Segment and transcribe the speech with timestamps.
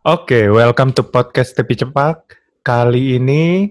[0.00, 2.32] Oke, welcome to podcast Tepi Cepak.
[2.64, 3.68] Kali ini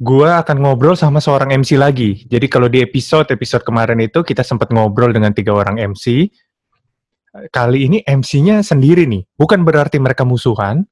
[0.00, 2.24] gue akan ngobrol sama seorang MC lagi.
[2.24, 6.32] Jadi kalau di episode-episode kemarin itu kita sempat ngobrol dengan tiga orang MC.
[7.52, 9.28] Kali ini MC-nya sendiri nih.
[9.36, 10.88] Bukan berarti mereka musuhan.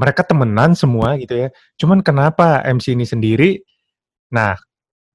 [0.00, 1.52] Mereka temenan semua gitu ya.
[1.76, 3.60] Cuman kenapa MC ini sendiri?
[4.32, 4.56] Nah,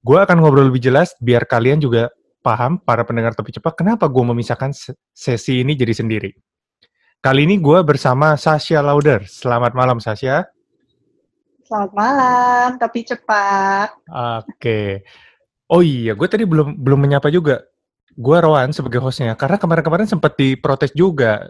[0.05, 2.13] gue akan ngobrol lebih jelas biar kalian juga
[2.45, 4.77] paham, para pendengar Tepi Cepak, kenapa gue memisahkan
[5.09, 6.37] sesi ini jadi sendiri.
[7.21, 9.27] Kali ini gue bersama Sasha Lauder.
[9.27, 10.47] Selamat malam, Sasha.
[11.65, 13.89] Selamat malam, tapi cepat.
[14.41, 15.01] Oke.
[15.65, 17.65] Oh iya, gue tadi belum belum menyapa juga.
[18.13, 21.49] Gue Rowan sebagai hostnya, karena kemarin-kemarin sempat diprotes juga.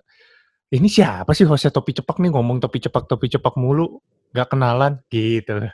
[0.72, 4.02] Ini siapa sih hostnya Topi Cepak nih ngomong Topi Cepak, Topi Cepak mulu,
[4.34, 5.68] gak kenalan gitu.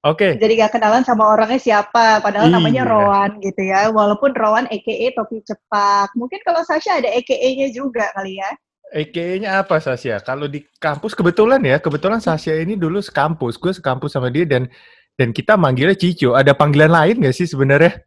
[0.00, 0.34] Oke.
[0.34, 0.40] Okay.
[0.40, 2.56] Jadi gak kenalan sama orangnya siapa, padahal iya.
[2.56, 3.92] namanya Rowan gitu ya.
[3.92, 6.16] Walaupun Rowan EKE Topi Cepak.
[6.16, 8.50] Mungkin kalau Sasha ada EKE-nya juga kali ya.
[8.90, 10.18] EKE-nya apa Sasha?
[10.20, 14.66] Kalau di kampus kebetulan ya, kebetulan Sasha ini dulu sekampus, gue sekampus sama dia dan
[15.14, 16.34] dan kita manggilnya Cico.
[16.34, 18.02] Ada panggilan lain nggak sih sebenarnya?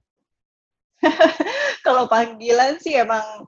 [1.86, 3.48] Kalau panggilan sih emang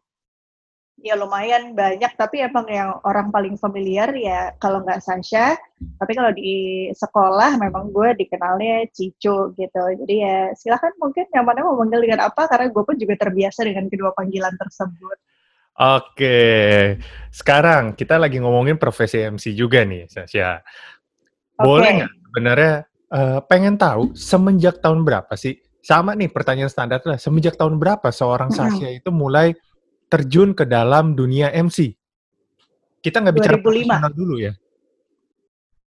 [1.05, 5.53] ya lumayan banyak, tapi emang yang orang paling familiar ya kalau nggak Sasha,
[6.02, 9.83] tapi kalau di sekolah memang gue dikenalnya Cico gitu.
[10.02, 13.67] Jadi ya silahkan mungkin yang mana mau manggil dengan apa, karena gue pun juga terbiasa
[13.67, 15.17] dengan kedua panggilan tersebut.
[15.76, 16.40] Oke,
[17.36, 20.64] sekarang kita lagi ngomongin profesi MC juga nih, Sasha.
[21.59, 22.23] Boleh nggak okay.
[22.32, 22.73] sebenarnya
[23.12, 25.59] uh, pengen tahu semenjak tahun berapa sih?
[25.84, 29.52] Sama nih pertanyaan standar lah, semenjak tahun berapa seorang Sasha itu mulai
[30.08, 31.92] terjun ke dalam dunia MC?
[33.04, 33.67] Kita nggak bicara 2005.
[33.67, 34.54] profesional dulu ya.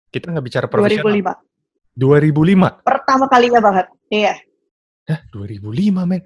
[0.09, 1.37] Kita nggak bicara profesional.
[1.37, 2.01] 2005.
[2.81, 2.81] 2005.
[2.81, 3.85] Pertama kalinya banget.
[4.09, 4.33] Iya.
[5.05, 6.21] Hah, 2005 men.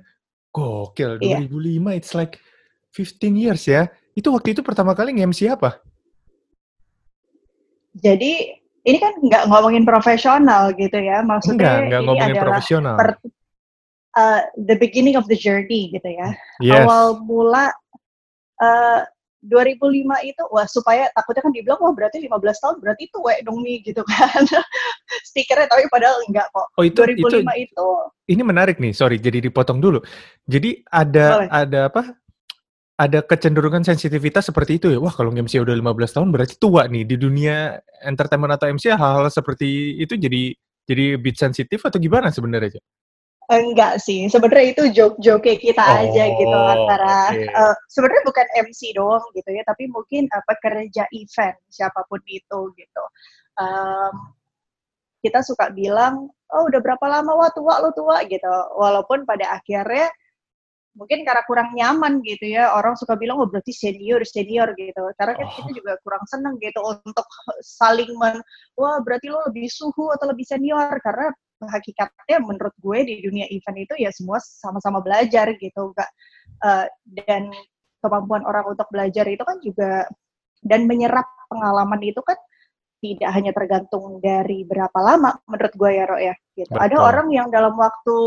[0.51, 1.91] Gokil, 2005 iya.
[1.95, 2.39] it's like
[2.91, 3.87] 15 years ya.
[4.11, 5.79] Itu waktu itu pertama kali nge-MC apa?
[7.95, 12.95] Jadi ini kan nggak ngomongin profesional gitu ya, maksudnya enggak, enggak ngomongin profesional.
[12.97, 13.09] Per,
[14.17, 16.33] uh, the beginning of the journey gitu ya.
[16.59, 16.83] Yes.
[16.87, 17.71] Awal mula
[18.59, 19.01] uh,
[19.41, 23.59] 2005 itu wah supaya takutnya kan dibilang wah berarti 15 tahun berarti itu wek dong
[23.65, 24.45] nih gitu kan.
[25.29, 26.67] Stikernya tapi padahal enggak kok.
[26.77, 27.87] Oh itu 2005 itu, itu
[28.31, 29.97] Ini menarik nih, sorry jadi dipotong dulu.
[30.45, 31.49] Jadi ada Boleh.
[31.49, 32.01] ada apa?
[33.01, 35.01] Ada kecenderungan sensitivitas seperti itu ya.
[35.01, 39.25] Wah, kalau MC udah 15 tahun berarti tua nih di dunia entertainment atau MC hal-hal
[39.33, 40.53] seperti itu jadi
[40.85, 42.77] jadi bit sensitif atau gimana sebenarnya?
[43.51, 47.51] Enggak sih, sebenarnya itu joke-joke kita oh, aja gitu antara okay.
[47.51, 52.21] uh, eh, sebenarnya bukan MC doang gitu ya, tapi mungkin apa kerja event siapa pun
[52.31, 53.03] itu gitu.
[53.59, 54.13] Um,
[55.19, 58.47] kita suka bilang, oh udah berapa lama wah tua lo tua gitu,
[58.79, 60.07] walaupun pada akhirnya
[60.91, 65.01] mungkin karena kurang nyaman gitu ya orang suka bilang oh berarti senior senior gitu.
[65.15, 65.53] Karena kan oh.
[65.55, 67.27] kita juga kurang seneng gitu untuk
[67.63, 68.43] saling men
[68.75, 70.91] wah berarti lo lebih suhu atau lebih senior?
[70.99, 71.31] Karena
[71.61, 76.09] hakikatnya menurut gue di dunia event itu ya semua sama-sama belajar gitu enggak
[76.65, 77.53] uh, dan
[78.01, 80.09] kemampuan orang untuk belajar itu kan juga
[80.65, 82.37] dan menyerap pengalaman itu kan
[83.01, 86.77] tidak hanya tergantung dari berapa lama menurut gue ya Ro ya gitu.
[86.77, 88.17] Ada orang yang dalam waktu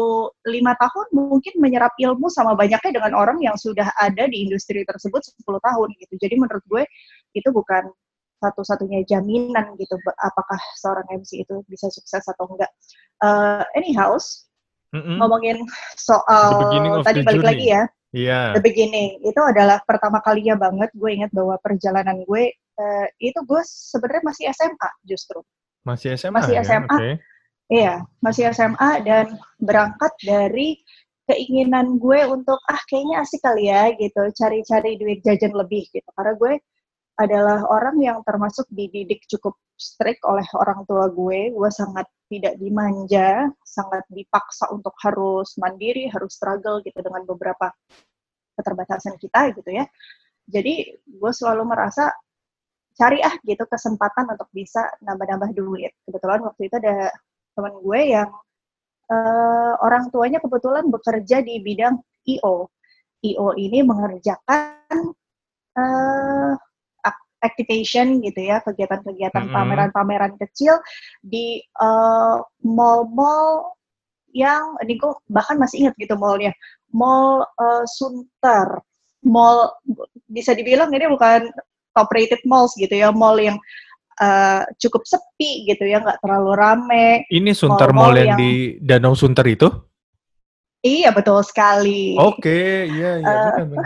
[0.51, 5.23] lima tahun mungkin menyerap ilmu sama banyaknya dengan orang yang sudah ada di industri tersebut
[5.23, 6.15] 10 tahun gitu.
[6.19, 6.83] Jadi menurut gue
[7.39, 7.87] itu bukan
[8.43, 12.69] satu-satunya jaminan gitu apakah seorang MC itu bisa sukses atau enggak.
[13.23, 14.19] Uh, anyhow,
[14.91, 15.17] mm -hmm.
[15.23, 15.63] ngomongin
[15.95, 16.75] soal
[17.07, 17.47] tadi balik journey.
[17.47, 17.83] lagi ya.
[18.15, 18.55] Yeah.
[18.55, 23.63] The beginning itu adalah pertama kalinya banget gue ingat bahwa perjalanan gue uh, itu gue
[23.65, 25.41] sebenarnya masih SMA justru.
[25.85, 26.41] Masih SMA.
[26.41, 26.87] Masih SMA.
[26.87, 26.99] Ya?
[26.99, 27.15] Okay.
[27.65, 30.85] Iya, masih SMA dan berangkat dari
[31.25, 36.05] keinginan gue untuk ah kayaknya asik kali ya gitu, cari-cari duit jajan lebih gitu.
[36.13, 36.61] Karena gue
[37.17, 41.57] adalah orang yang termasuk dididik cukup strict oleh orang tua gue.
[41.57, 47.73] Gue sangat tidak dimanja, sangat dipaksa untuk harus mandiri, harus struggle gitu dengan beberapa
[48.61, 49.85] keterbatasan kita gitu ya.
[50.45, 52.13] Jadi gue selalu merasa
[52.95, 55.93] cari ah gitu kesempatan untuk bisa nambah-nambah duit.
[56.07, 57.11] Kebetulan waktu itu ada
[57.55, 58.31] teman gue yang
[59.11, 62.71] uh, orang tuanya kebetulan bekerja di bidang IO.
[63.25, 65.15] IO ini mengerjakan
[65.75, 66.55] uh,
[67.45, 70.81] activation gitu ya, kegiatan-kegiatan pameran-pameran kecil
[71.21, 73.77] di uh, mall-mall
[74.35, 76.57] yang ini gue bahkan masih ingat gitu mallnya,
[76.91, 78.81] mall uh, Sunter,
[79.23, 79.77] mall
[80.27, 81.53] bisa dibilang ini bukan
[81.97, 83.57] top rated malls gitu ya, mall yang
[84.21, 87.09] uh, cukup sepi gitu ya, nggak terlalu rame.
[87.31, 88.53] Ini Sunter Mall, Mall yang, yang di
[88.83, 89.71] Danau Sunter itu?
[90.85, 92.19] Iya betul sekali.
[92.21, 93.37] Oke, okay, iya iya.
[93.57, 93.81] Uh,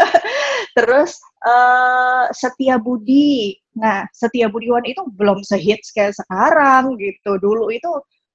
[0.78, 7.38] Terus uh, Setia Budi Nah, Setia Budiwan itu belum sehits kayak sekarang gitu.
[7.38, 7.90] Dulu itu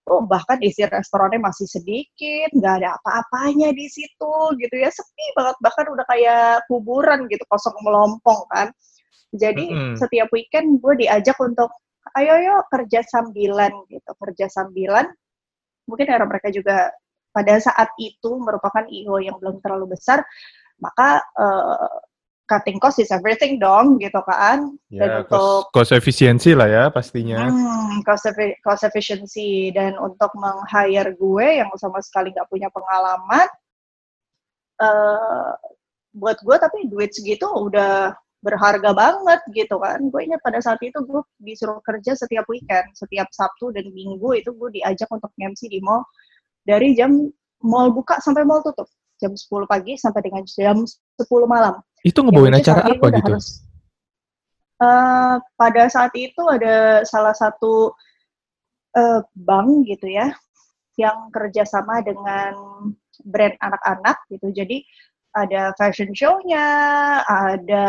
[0.05, 5.57] oh bahkan isi restorannya masih sedikit, nggak ada apa-apanya di situ gitu ya, sepi banget
[5.65, 8.69] bahkan udah kayak kuburan gitu, kosong melompong kan.
[9.35, 9.95] Jadi mm -hmm.
[9.99, 11.71] setiap weekend gue diajak untuk
[12.15, 15.09] ayo yo kerja sambilan gitu, kerja sambilan.
[15.85, 16.93] Mungkin era mereka juga
[17.35, 20.23] pada saat itu merupakan IO yang belum terlalu besar,
[20.79, 21.99] maka uh,
[22.47, 24.71] cutting cost is everything dong gitu kan.
[24.87, 27.51] Ya, dan untuk cost, efisiensi lah ya pastinya.
[27.51, 28.31] Hmm, cost,
[28.63, 33.47] cost efficiency dan untuk meng-hire gue yang sama sekali nggak punya pengalaman,
[34.79, 35.51] uh,
[36.15, 38.15] buat gue tapi duit segitu udah
[38.45, 39.97] berharga banget gitu kan.
[40.13, 44.53] Gue ingat pada saat itu gue disuruh kerja setiap weekend, setiap Sabtu dan Minggu itu
[44.53, 46.05] gue diajak untuk MC di mall
[46.61, 47.25] dari jam
[47.65, 48.85] mall buka sampai mall tutup
[49.17, 51.81] jam 10 pagi sampai dengan jam 10 malam.
[52.05, 53.33] Itu ngebawain acara apa gitu?
[53.33, 53.65] Harus,
[54.77, 57.95] uh, pada saat itu ada salah satu
[58.93, 60.29] uh, bank gitu ya
[60.95, 62.53] yang kerjasama dengan
[63.23, 64.51] brand anak-anak gitu.
[64.51, 64.83] Jadi
[65.35, 66.67] ada fashion show-nya,
[67.27, 67.87] ada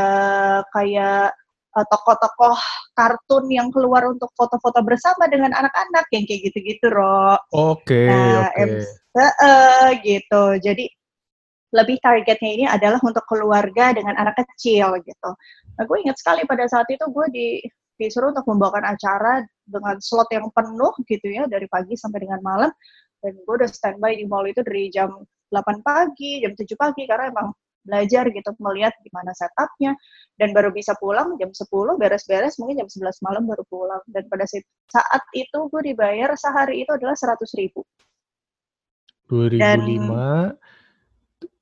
[0.75, 1.31] kayak
[1.79, 2.59] uh, tokoh-tokoh
[2.99, 7.39] kartun yang keluar untuk foto-foto bersama dengan anak-anak yang kayak gitu-gitu, Ro.
[7.55, 8.55] Oke, okay, nah, oke.
[8.59, 8.83] Okay.
[9.17, 10.43] Uh, gitu.
[10.61, 10.85] Jadi
[11.73, 15.31] lebih targetnya ini adalah untuk keluarga dengan anak kecil gitu.
[15.77, 17.47] Nah, gue ingat sekali pada saat itu gue di
[17.97, 22.71] disuruh untuk membawakan acara dengan slot yang penuh gitu ya dari pagi sampai dengan malam
[23.25, 25.17] dan gue udah standby di mall itu dari jam
[25.53, 27.55] 8 pagi, jam 7 pagi karena emang
[27.87, 29.95] belajar gitu melihat gimana setupnya
[30.35, 31.71] dan baru bisa pulang jam 10
[32.03, 34.03] beres-beres mungkin jam 11 malam baru pulang.
[34.11, 34.45] Dan pada
[34.91, 37.87] saat itu gue dibayar sehari itu adalah 100 ribu.
[39.31, 39.81] 2005 dan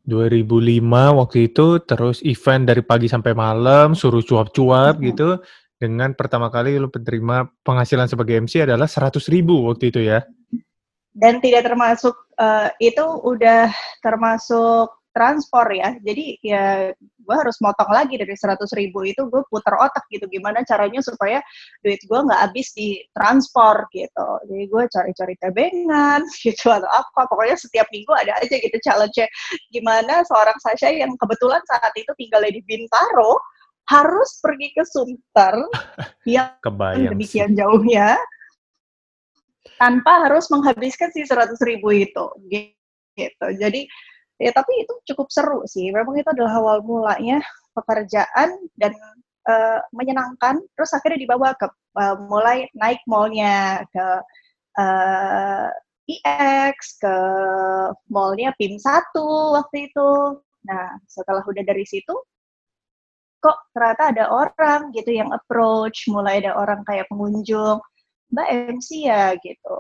[0.05, 5.05] 2005 waktu itu terus event dari pagi sampai malam suruh cuap-cuap hmm.
[5.09, 5.41] gitu
[5.81, 10.21] dengan pertama kali lu penerima penghasilan sebagai MC adalah 100 ribu waktu itu ya
[11.14, 13.70] dan tidak termasuk uh, itu udah
[14.02, 15.94] termasuk transport ya.
[16.02, 20.26] Jadi ya gue harus motong lagi dari seratus ribu itu gue putar otak gitu.
[20.26, 21.38] Gimana caranya supaya
[21.87, 24.28] duit gue nggak habis di transport gitu.
[24.50, 27.31] Jadi gue cari-cari tebengan gitu atau apa.
[27.31, 29.22] Pokoknya setiap minggu ada aja gitu challenge
[29.70, 33.38] gimana seorang Sasha yang kebetulan saat itu tinggal di Bintaro
[33.84, 35.55] harus pergi ke Sunter
[36.34, 37.62] yang Kebayang demikian sih.
[37.62, 38.19] jauhnya
[39.81, 43.47] tanpa harus menghabiskan si seratus ribu itu gitu.
[43.59, 43.87] Jadi
[44.38, 45.91] ya tapi itu cukup seru sih.
[45.91, 47.38] Memang itu adalah awal mulanya
[47.75, 48.93] pekerjaan dan
[49.50, 51.67] uh, menyenangkan terus akhirnya dibawa ke
[51.99, 54.06] uh, mulai naik mallnya ke
[54.79, 55.71] uh, eh,
[56.05, 57.17] EX ke
[58.11, 59.15] mallnya PIM 1
[59.56, 60.11] waktu itu.
[60.67, 62.15] Nah setelah udah dari situ
[63.44, 67.76] kok ternyata ada orang gitu yang approach mulai ada orang kayak pengunjung
[68.35, 69.79] mbak MC ya gitu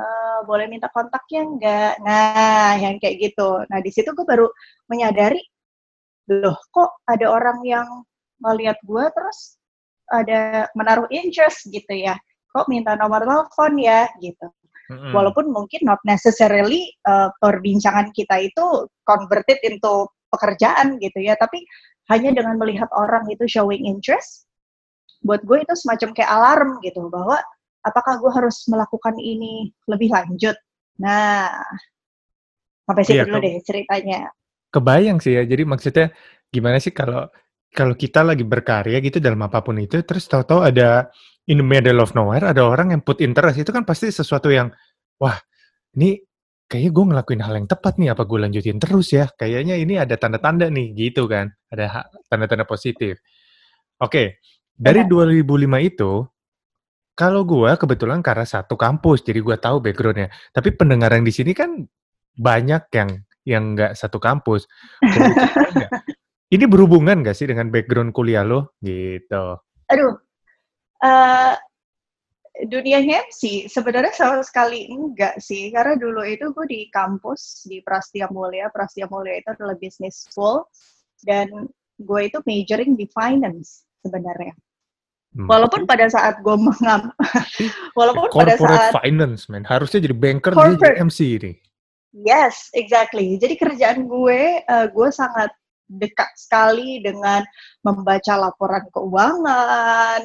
[0.00, 1.92] uh, boleh minta kontaknya enggak?
[2.02, 3.48] Nah, yang kayak gitu.
[3.68, 4.48] Nah, di situ gue baru
[4.88, 5.40] menyadari,
[6.30, 7.88] loh kok ada orang yang
[8.40, 9.60] ngeliat gue terus
[10.10, 12.16] ada menaruh interest gitu ya.
[12.50, 14.48] Kok minta nomor telepon ya gitu.
[14.90, 15.14] Mm-hmm.
[15.14, 21.62] Walaupun mungkin not necessarily uh, perbincangan kita itu converted into pekerjaan gitu ya, tapi
[22.10, 24.50] hanya dengan melihat orang itu showing interest,
[25.22, 27.38] buat gue itu semacam kayak alarm gitu bahwa
[27.84, 30.56] apakah gue harus melakukan ini lebih lanjut?
[31.00, 31.48] Nah,
[32.84, 34.30] sampai situ iya, dulu deh ceritanya.
[34.70, 36.14] Kebayang sih ya, jadi maksudnya
[36.50, 37.26] gimana sih kalau
[37.70, 41.06] kalau kita lagi berkarya gitu dalam apa pun itu, terus tahu-tahu ada
[41.50, 44.70] in the middle of nowhere ada orang yang put interest itu kan pasti sesuatu yang
[45.18, 45.34] wah
[45.98, 46.22] ini
[46.70, 50.14] kayaknya gue ngelakuin hal yang tepat nih apa gue lanjutin terus ya kayaknya ini ada
[50.14, 53.18] tanda-tanda nih gitu kan ada tanda-tanda positif
[53.98, 54.38] oke
[54.78, 55.42] dari Benar.
[55.42, 56.12] 2005 itu
[57.20, 60.32] kalau gue kebetulan karena satu kampus, jadi gue tahu backgroundnya.
[60.56, 61.84] Tapi pendengar yang di sini kan
[62.32, 63.10] banyak yang
[63.44, 64.64] yang nggak satu kampus.
[66.54, 69.60] Ini berhubungan nggak sih dengan background kuliah lo gitu?
[69.92, 70.16] Aduh,
[71.04, 71.54] uh,
[72.64, 75.68] dunia MC sebenarnya sama sekali enggak sih.
[75.68, 78.72] Karena dulu itu gue di kampus di Prastia Mulia.
[78.72, 80.64] Prastia Mulia itu adalah business school
[81.20, 81.68] dan
[82.00, 84.56] gue itu majoring di finance sebenarnya.
[85.30, 85.46] Hmm.
[85.46, 87.14] Walaupun pada saat gue mengam,
[87.94, 91.52] walaupun pada saat finance, man, harusnya jadi banker corporate, jadi MC ini.
[92.10, 93.38] Yes, exactly.
[93.38, 95.54] Jadi kerjaan gue, uh, gue sangat
[95.90, 97.46] dekat sekali dengan
[97.86, 100.22] membaca laporan keuangan,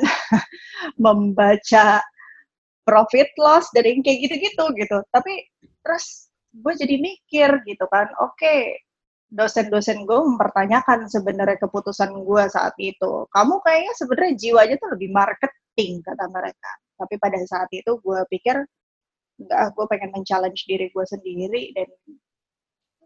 [1.06, 2.02] membaca
[2.86, 4.98] profit loss dari kayak gitu-gitu gitu.
[5.14, 5.46] Tapi
[5.86, 8.74] terus gue jadi mikir gitu kan, oke, okay,
[9.34, 13.26] dosen-dosen gue mempertanyakan sebenarnya keputusan gue saat itu.
[13.34, 16.72] Kamu kayaknya sebenarnya jiwanya tuh lebih marketing kata mereka.
[16.96, 18.56] Tapi pada saat itu gue pikir
[19.42, 21.90] enggak, gue pengen men-challenge diri gue sendiri dan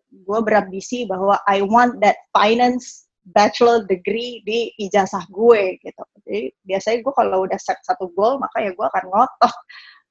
[0.09, 6.03] gue berambisi bahwa I want that finance bachelor degree di ijazah gue gitu.
[6.25, 9.55] Jadi biasanya gue kalau udah set satu goal maka ya gue akan ngotot.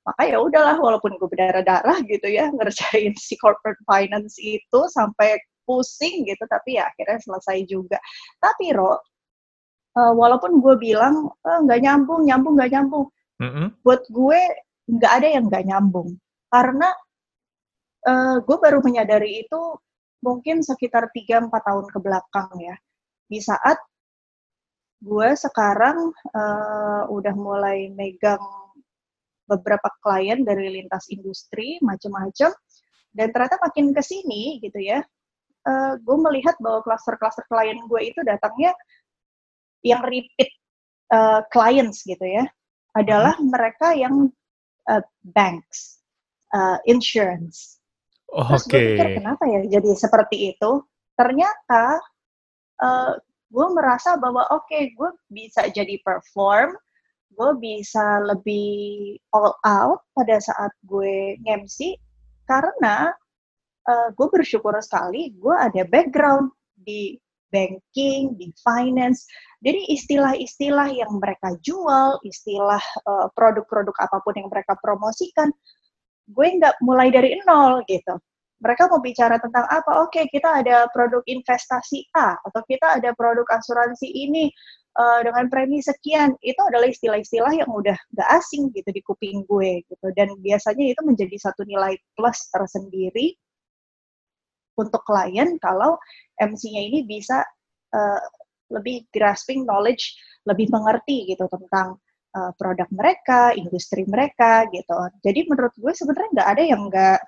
[0.08, 5.36] Maka ya udahlah walaupun gue berdarah-darah gitu ya ngerjain si corporate finance itu sampai
[5.68, 8.00] pusing gitu tapi ya akhirnya selesai juga.
[8.40, 13.08] Tapi Ro uh, walaupun gue bilang eh, nggak uh, nyambung nyambung nggak nyambung.
[13.38, 13.86] Mm-hmm.
[13.86, 14.40] buat gue
[14.98, 16.08] nggak ada yang nggak nyambung.
[16.50, 16.88] Karena
[18.08, 19.60] uh, gue baru menyadari itu
[20.24, 22.74] mungkin sekitar 3-4 tahun ke belakang ya.
[23.28, 23.78] Di saat
[24.98, 28.42] gue sekarang uh, udah mulai megang
[29.46, 32.50] beberapa klien dari lintas industri macam-macam
[33.16, 35.00] dan ternyata makin ke sini gitu ya
[35.68, 38.72] uh, gue melihat bahwa kluster-kluster klien gue itu datangnya
[39.84, 40.50] yang repeat
[41.12, 42.48] uh, clients gitu ya
[42.96, 43.52] adalah hmm.
[43.52, 44.32] mereka yang
[44.88, 46.00] uh, banks,
[46.56, 47.78] uh, insurance.
[48.32, 48.72] Oh, Terus okay.
[48.72, 50.70] gue pikir kenapa ya jadi seperti itu?
[51.14, 51.84] Ternyata
[52.82, 53.12] uh,
[53.48, 56.76] gue merasa bahwa oke okay, gue bisa jadi perform,
[57.32, 61.96] gue bisa lebih all out pada saat gue ngemsi
[62.44, 63.12] karena
[63.88, 67.16] uh, gue bersyukur sekali gue ada background di
[67.50, 69.24] banking, di finance.
[69.64, 75.50] Jadi istilah-istilah yang mereka jual, istilah eh, produk-produk apa pun yang mereka promosikan,
[76.28, 78.20] gue nggak mulai dari nol gitu.
[78.58, 80.02] Mereka mau bicara tentang apa?
[80.02, 84.50] Oke, okay, kita ada produk investasi A atau kita ada produk asuransi ini
[84.98, 86.34] uh, dengan premi sekian.
[86.42, 90.06] Itu adalah istilah-istilah yang udah gak asing gitu di kuping gue gitu.
[90.18, 93.38] Dan biasanya itu menjadi satu nilai plus tersendiri
[94.78, 95.98] untuk klien kalau
[96.38, 97.42] MC-nya ini bisa
[97.92, 98.20] uh,
[98.70, 100.14] lebih grasping knowledge,
[100.46, 101.98] lebih mengerti gitu tentang
[102.36, 104.94] uh, produk mereka, industri mereka gitu.
[105.24, 107.20] Jadi menurut gue sebenarnya nggak ada yang nggak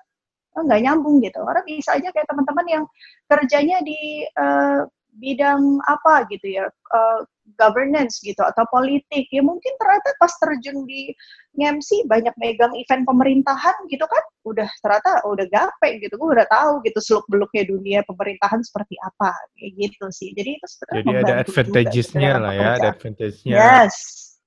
[0.51, 1.39] nggak nyambung gitu.
[1.41, 2.83] Orang bisa aja kayak teman-teman yang
[3.27, 7.19] kerjanya di uh, bidang apa gitu ya, uh,
[7.57, 9.27] governance gitu atau politik.
[9.31, 11.11] Ya mungkin ternyata pas terjun di
[11.51, 16.79] MC banyak megang event pemerintahan gitu kan udah ternyata udah gape gitu gue udah tahu
[16.87, 20.31] gitu seluk beluknya dunia pemerintahan seperti apa kayak gitu sih.
[20.31, 23.95] Jadi itu sebenarnya jadi ada advantages-nya lah ya ada advantage-nya yes.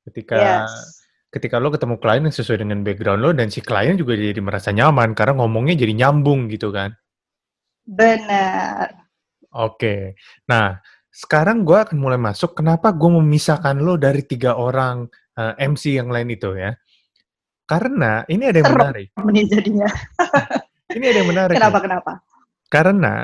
[0.08, 0.72] ketika yes.
[1.28, 4.72] ketika lo ketemu klien yang sesuai dengan background lo dan si klien juga jadi merasa
[4.72, 6.96] nyaman karena ngomongnya jadi nyambung gitu kan?
[7.84, 9.04] Benar.
[9.52, 10.16] Oke.
[10.48, 10.80] Nah
[11.14, 15.06] sekarang gue akan mulai masuk kenapa gue memisahkan lo dari tiga orang
[15.38, 16.74] uh, eh, MC yang lain itu ya.
[17.64, 19.08] Karena ini ada yang Serok menarik.
[19.46, 19.88] jadinya.
[20.98, 21.54] ini ada yang menarik.
[21.54, 21.84] Kenapa, nih.
[21.86, 22.12] kenapa?
[22.66, 23.14] Karena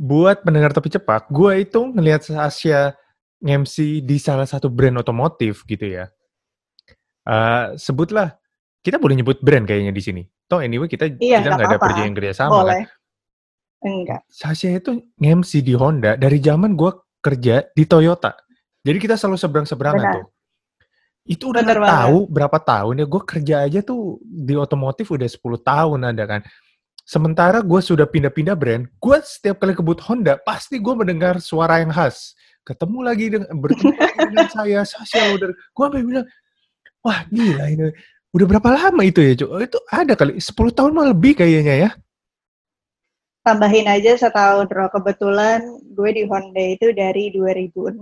[0.00, 2.96] buat pendengar topi cepat, gue itu ngelihat Asia
[3.38, 6.08] MC di salah satu brand otomotif gitu ya.
[7.28, 8.34] Uh, sebutlah,
[8.80, 10.22] kita boleh nyebut brand kayaknya di sini.
[10.48, 12.88] Toh anyway kita iya, kita nggak ada perjanjian kerjasama kan.
[13.78, 14.26] Enggak.
[14.26, 16.90] Sasha itu ngemsi di Honda dari zaman gue
[17.22, 18.34] kerja di Toyota.
[18.82, 20.26] Jadi kita selalu seberang-seberangan tuh.
[21.28, 25.60] Itu udah Bener tahu berapa tahun ya gue kerja aja tuh di otomotif udah 10
[25.60, 26.40] tahun ada kan.
[27.08, 31.92] Sementara gue sudah pindah-pindah brand, gue setiap kali kebut Honda pasti gue mendengar suara yang
[31.92, 32.36] khas.
[32.64, 33.92] Ketemu lagi dengan bertemu
[34.28, 35.52] dengan saya, Sasha udah.
[35.52, 36.26] Gue sampai bilang,
[37.00, 37.92] wah gila ini.
[38.28, 39.50] Udah berapa lama itu ya, Cuk?
[39.56, 41.90] Itu ada kali 10 tahun malah lebih kayaknya ya
[43.48, 44.92] tambahin aja setahun Bro.
[44.92, 45.64] Kebetulan
[45.96, 47.96] gue di Honda itu dari 2006.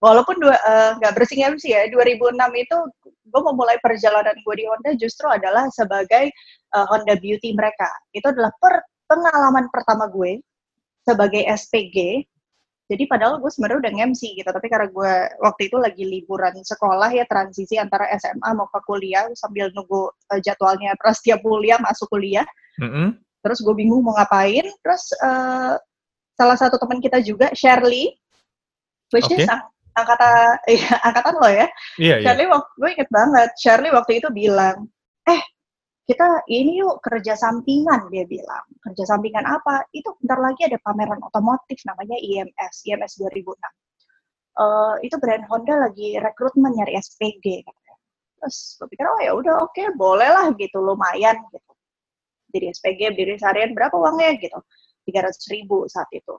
[0.00, 4.96] Walaupun eh, nggak uh, bersih MC ya, 2006 itu gue memulai perjalanan gue di Honda
[4.96, 6.32] justru adalah sebagai
[6.72, 7.92] uh, Honda Beauty mereka.
[8.16, 10.40] Itu adalah per, pengalaman pertama gue
[11.04, 12.24] sebagai SPG.
[12.90, 15.12] Jadi padahal gue sebenarnya udah MC gitu, tapi karena gue
[15.46, 20.40] waktu itu lagi liburan sekolah ya transisi antara SMA mau ke kuliah sambil nunggu uh,
[20.40, 22.48] jadwalnya terus tiap kuliah masuk kuliah.
[22.80, 24.64] Mm -hmm terus gue bingung mau ngapain.
[24.80, 25.74] Terus uh,
[26.36, 28.14] salah satu teman kita juga Shirley.
[29.10, 29.42] Which okay.
[29.42, 29.66] is ang
[29.98, 31.66] angkatan eh, angkatan lo ya?
[31.98, 32.30] Yeah, iya.
[32.30, 32.54] Shirley yeah.
[32.54, 34.86] waktu gue inget banget Shirley waktu itu bilang
[35.26, 35.42] eh
[36.06, 38.66] kita ini yuk kerja sampingan dia bilang.
[38.82, 39.86] Kerja sampingan apa?
[39.94, 43.56] Itu bentar lagi ada pameran otomotif namanya IMS IMS 2006
[44.60, 47.64] uh, itu brand Honda lagi rekrutmen nyari SPG
[48.40, 51.70] terus gue pikir oh ya udah oke okay, boleh lah gitu lumayan gitu
[52.50, 54.58] jadi SPG, berdiri seharian, berapa uangnya gitu?
[55.08, 56.34] 300 ribu saat itu.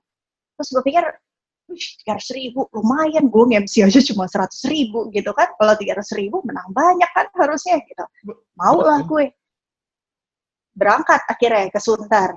[0.60, 1.04] Terus gue pikir,
[1.72, 6.20] tiga ratus ribu lumayan gue nge-MC aja cuma seratus ribu gitu kan kalau tiga ratus
[6.20, 8.04] ribu menang banyak kan harusnya gitu
[8.60, 9.32] mau lah gue
[10.76, 12.36] berangkat akhirnya ke Sunter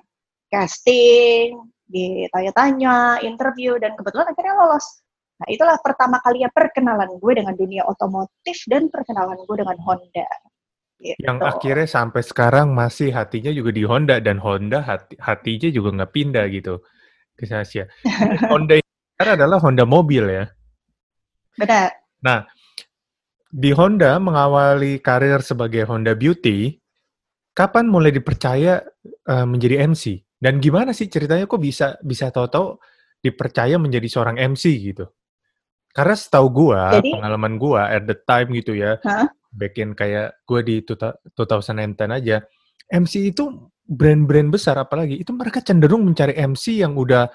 [0.54, 5.04] casting ditanya-tanya, interview, dan kebetulan akhirnya lolos.
[5.35, 10.28] Nah, itulah pertama kalinya perkenalan gue dengan dunia otomotif dan perkenalan gue dengan Honda.
[11.00, 11.18] Gitu.
[11.20, 16.12] Yang akhirnya sampai sekarang masih hatinya juga di Honda dan Honda hati, hatinya juga nggak
[16.14, 16.74] pindah gitu
[17.34, 17.90] ke Sasya.
[18.52, 20.44] Honda ini adalah Honda mobil ya.
[21.58, 21.90] Benar.
[22.22, 22.46] Nah,
[23.54, 26.74] di Honda mengawali karir sebagai Honda Beauty,
[27.54, 28.82] kapan mulai dipercaya
[29.30, 30.18] uh, menjadi MC?
[30.38, 32.76] Dan gimana sih ceritanya kok bisa bisa tahu-tahu
[33.22, 35.06] dipercaya menjadi seorang MC gitu?
[35.94, 39.30] Karena setahu gua, Jadi, pengalaman gua at the time gitu ya, huh?
[39.54, 42.37] Back in kayak gua di 2010 aja,
[42.90, 47.28] MC itu brand-brand besar apalagi itu mereka cenderung mencari MC yang udah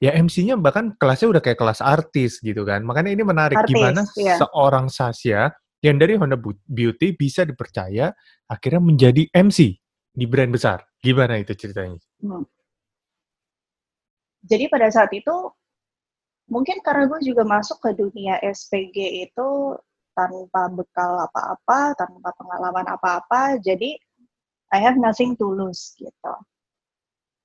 [0.00, 2.80] ya MC-nya bahkan kelasnya udah kayak kelas artis gitu kan.
[2.84, 4.40] Makanya ini menarik artis, gimana iya.
[4.40, 5.52] seorang Sasya
[5.84, 8.12] yang dari Honda Beauty bisa dipercaya
[8.48, 9.76] akhirnya menjadi MC
[10.12, 10.84] di brand besar.
[11.00, 12.00] Gimana itu ceritanya?
[12.20, 12.44] Hmm.
[14.40, 15.32] Jadi pada saat itu
[16.48, 19.48] mungkin karena gue juga masuk ke dunia SPG itu
[20.20, 23.96] tanpa bekal apa-apa, tanpa pengalaman apa-apa, jadi
[24.70, 26.34] I have nothing to lose gitu.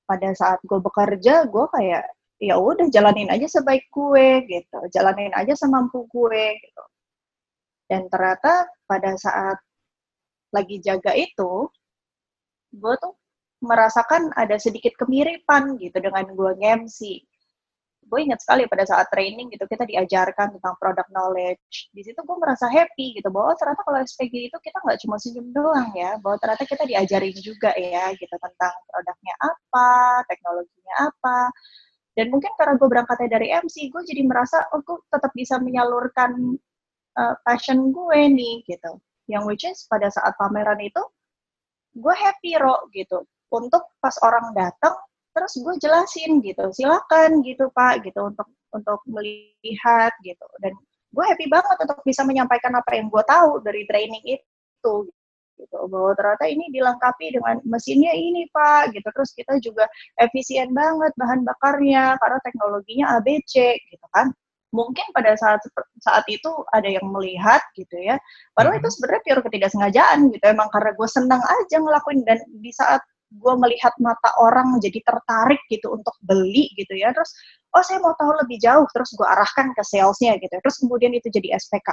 [0.03, 2.03] Pada saat gue bekerja, gue kayak
[2.43, 6.83] ya udah jalanin aja sebaik gue gitu, jalanin aja semampu gue gitu.
[7.87, 9.57] Dan ternyata pada saat
[10.51, 11.71] lagi jaga itu,
[12.75, 13.15] gue tuh
[13.63, 17.23] merasakan ada sedikit kemiripan gitu dengan gue ngemsi
[18.05, 21.89] gue ingat sekali pada saat training gitu kita diajarkan tentang product knowledge.
[21.89, 25.49] Di situ gue merasa happy gitu bahwa ternyata kalau SPG itu kita nggak cuma senyum
[25.49, 29.89] doang ya bahwa ternyata kita diajarin juga ya gitu tentang produknya apa
[30.29, 31.39] teknologinya apa.
[32.15, 36.31] Dan mungkin karena gue berangkatnya dari MC gue jadi merasa oh gue tetap bisa menyalurkan
[37.17, 39.01] uh, passion gue nih gitu.
[39.25, 41.01] Yang which is pada saat pameran itu
[41.97, 43.25] gue happy ro gitu.
[43.49, 44.93] Untuk pas orang datang
[45.35, 50.45] terus gue jelasin gitu silakan gitu pak gitu untuk untuk melihat gitu.
[50.59, 50.75] Dan
[51.15, 54.95] gue happy banget untuk bisa menyampaikan apa yang gue tahu dari training itu
[55.55, 55.77] gitu.
[55.87, 59.07] Bahwa ternyata ini dilengkapi dengan mesinnya ini pak gitu.
[59.07, 59.87] Terus kita juga
[60.19, 64.35] efisien banget bahan bakarnya karena teknologinya ABC gitu kan.
[64.75, 65.63] Mungkin pada saat
[66.03, 68.19] saat itu ada yang melihat gitu ya.
[68.51, 70.43] Padahal itu sebenarnya pure ketidaksengajaan gitu.
[70.43, 72.99] Emang karena gue senang aja ngelakuin dan di saat
[73.35, 77.11] gue melihat mata orang jadi tertarik gitu untuk beli gitu ya.
[77.11, 77.31] Terus
[77.75, 78.87] oh saya mau tahu lebih jauh.
[78.95, 80.55] Terus gue arahkan ke salesnya gitu.
[80.55, 81.91] Terus kemudian itu jadi SPK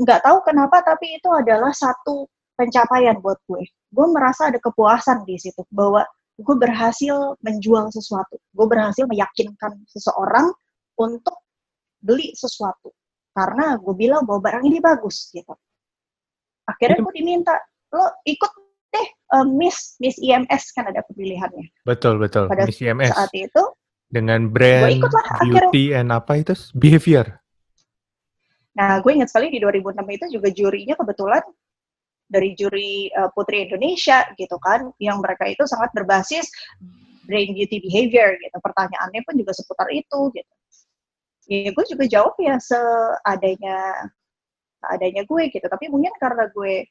[0.00, 3.62] nggak tahu kenapa tapi itu adalah satu pencapaian buat gue.
[3.92, 6.04] Gue merasa ada kepuasan di situ bahwa
[6.40, 8.40] gue berhasil menjual sesuatu.
[8.56, 10.48] Gue berhasil meyakinkan seseorang
[10.96, 11.36] untuk
[12.00, 12.92] beli sesuatu.
[13.32, 15.52] Karena gue bilang bahwa barang ini bagus gitu.
[16.68, 17.54] Akhirnya gue diminta
[17.92, 18.52] lo ikut
[18.92, 21.72] deh uh, Miss Miss IMS kan ada pemilihannya.
[21.88, 22.46] Betul betul.
[22.46, 23.16] Pada Miss IMS.
[23.16, 23.62] Saat itu
[24.12, 25.00] dengan brand
[25.40, 26.04] beauty akhirnya.
[26.04, 27.40] and apa itu behavior.
[28.76, 31.44] Nah, gue ingat sekali di 2006 itu juga jurinya kebetulan
[32.28, 36.48] dari juri uh, Putri Indonesia gitu kan, yang mereka itu sangat berbasis
[37.28, 38.56] brain beauty behavior gitu.
[38.56, 40.52] Pertanyaannya pun juga seputar itu gitu.
[41.50, 44.08] Ya gue juga jawab ya seadanya
[44.80, 45.66] seadanya gue gitu.
[45.68, 46.88] Tapi mungkin karena gue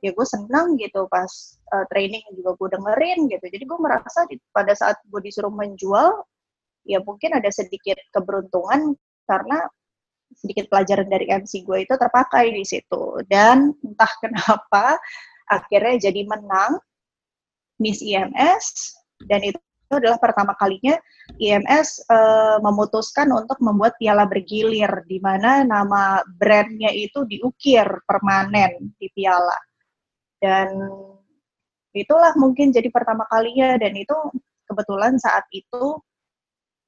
[0.00, 1.28] ya gue senang gitu pas
[1.76, 3.44] uh, training juga gue dengerin gitu.
[3.52, 6.24] Jadi gue merasa di, pada saat gue disuruh menjual
[6.88, 8.96] ya mungkin ada sedikit keberuntungan
[9.28, 9.60] karena
[10.32, 13.20] sedikit pelajaran dari MC gue itu terpakai di situ.
[13.28, 14.96] Dan entah kenapa
[15.52, 16.80] akhirnya jadi menang
[17.80, 18.96] Miss IMS
[19.28, 19.58] dan itu
[19.90, 20.94] adalah pertama kalinya
[21.42, 28.94] IMS uh, eh, memutuskan untuk membuat piala bergilir di mana nama brandnya itu diukir permanen
[29.02, 29.56] di piala
[30.40, 30.68] dan
[31.92, 34.14] itulah mungkin jadi pertama kalinya dan itu
[34.66, 35.98] kebetulan saat itu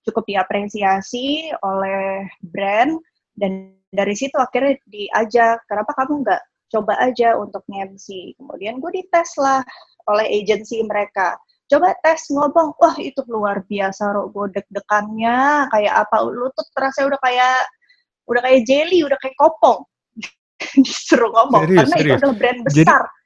[0.02, 2.98] cukup diapresiasi oleh brand
[3.38, 9.36] dan dari situ akhirnya diajak kenapa kamu nggak coba aja untuk MC kemudian gue dites
[9.36, 9.60] lah
[10.10, 11.38] oleh agensi mereka.
[11.70, 16.16] Coba tes ngomong wah itu luar biasa roh gue deg-degannya kayak apa?
[16.26, 17.64] Lutut terasa udah kayak
[18.28, 19.86] udah kayak jelly udah kayak kopong.
[20.84, 22.12] Disuruh ngomong serius, karena serius.
[22.12, 22.82] itu adalah brand besar.
[22.82, 23.21] Jadi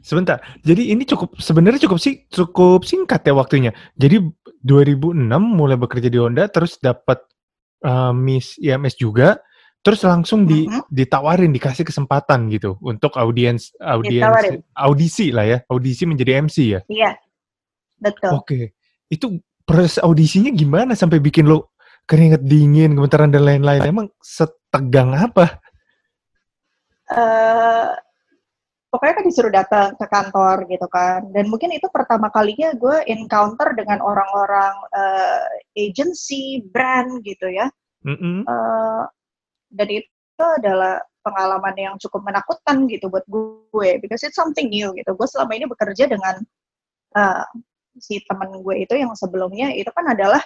[0.00, 0.42] Sebentar.
[0.62, 3.72] Jadi ini cukup sebenarnya cukup sih cukup singkat ya waktunya.
[3.98, 4.22] Jadi
[4.62, 7.22] 2006 mulai bekerja di Honda terus dapat
[7.86, 9.38] uh, Miss IMS juga
[9.78, 10.84] terus langsung di, uh-huh.
[10.90, 17.10] ditawarin dikasih kesempatan gitu untuk audiens audiens audisi lah ya audisi menjadi MC ya iya
[17.96, 18.64] betul oke okay.
[19.06, 21.72] itu proses audisinya gimana sampai bikin lo
[22.10, 25.62] keringet dingin gemetaran dan lain-lain emang setegang apa
[27.14, 27.94] uh,
[28.88, 31.28] pokoknya kan disuruh datang ke kantor gitu kan.
[31.32, 35.44] Dan mungkin itu pertama kalinya gue encounter dengan orang-orang uh,
[35.76, 37.68] agency brand gitu ya.
[38.04, 38.38] Mm -hmm.
[38.48, 39.04] uh,
[39.68, 44.00] dan itu adalah pengalaman yang cukup menakutkan gitu buat gue.
[44.00, 45.10] Because it's something new gitu.
[45.12, 46.40] Gue selama ini bekerja dengan
[47.16, 47.44] uh,
[47.98, 50.40] si teman gue itu yang sebelumnya itu kan adalah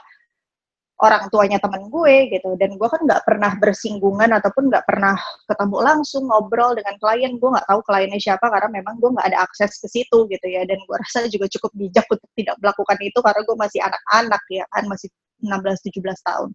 [1.03, 2.55] orang tuanya temen gue gitu.
[2.55, 5.19] Dan gue kan nggak pernah bersinggungan ataupun nggak pernah
[5.51, 7.35] ketemu langsung ngobrol dengan klien.
[7.43, 10.63] Gue nggak tahu kliennya siapa karena memang gue nggak ada akses ke situ gitu ya.
[10.63, 14.65] Dan gue rasa juga cukup bijak untuk tidak melakukan itu karena gue masih anak-anak ya
[14.71, 15.09] kan masih
[15.43, 16.51] 16-17 tahun.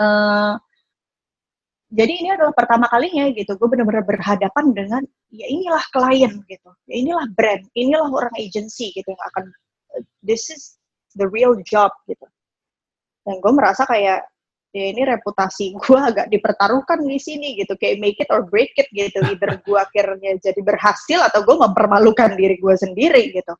[0.00, 0.54] Uh,
[1.90, 3.58] jadi ini adalah pertama kalinya gitu.
[3.58, 5.02] Gue benar-benar berhadapan dengan
[5.34, 6.70] ya inilah klien gitu.
[6.86, 9.44] Ya inilah brand inilah orang agency gitu yang akan
[10.22, 10.78] this is
[11.18, 12.22] the real job gitu
[13.30, 14.26] dan gue merasa kayak
[14.74, 17.78] ya ini reputasi gue agak dipertaruhkan di sini gitu.
[17.78, 19.22] Kayak make it or break it gitu.
[19.22, 23.54] Either gue akhirnya jadi berhasil atau gue mempermalukan diri gue sendiri gitu.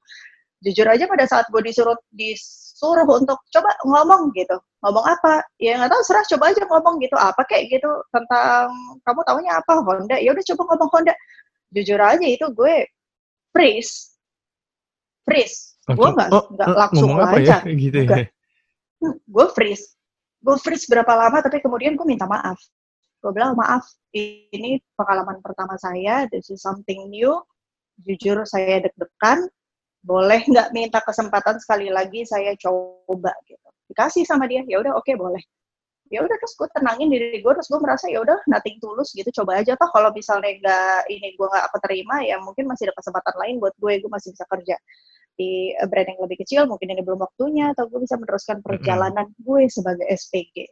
[0.60, 4.58] Jujur aja pada saat gue disuruh disuruh untuk coba ngomong gitu.
[4.82, 5.46] Ngomong apa?
[5.62, 7.14] Ya nggak tahu serah coba aja ngomong gitu.
[7.14, 7.90] Apa kayak gitu?
[8.10, 8.68] Tentang
[9.06, 10.16] kamu tahunya apa Honda?
[10.18, 11.14] Ya udah coba ngomong Honda.
[11.70, 12.90] Jujur aja itu gue
[13.54, 14.18] freeze.
[15.22, 15.78] Freeze.
[15.86, 17.72] Gue nggak oh, nggak oh, langsung aja ya?
[17.88, 18.28] gitu ya?
[19.04, 19.96] Gue freeze.
[20.40, 22.60] Gue freeze berapa lama tapi kemudian gue minta maaf.
[23.20, 27.36] Gue bilang maaf ini pengalaman pertama saya this is something new.
[28.00, 29.48] Jujur saya deg-degan.
[30.00, 33.32] Boleh nggak minta kesempatan sekali lagi saya coba?
[33.44, 33.68] Gitu.
[33.92, 35.40] Dikasih sama dia ya udah oke okay, boleh.
[36.10, 39.28] Ya udah terus gue tenangin diri gue terus gue merasa ya udah nothing tulus gitu
[39.44, 39.76] coba aja.
[39.76, 43.76] Toh kalau misalnya nggak ini gue nggak terima ya mungkin masih ada kesempatan lain buat
[43.76, 44.76] gue gue masih bisa kerja
[45.40, 49.32] di eh, brand yang lebih kecil, mungkin ini belum waktunya, atau gue bisa meneruskan perjalanan
[49.40, 50.68] gue sebagai SPG.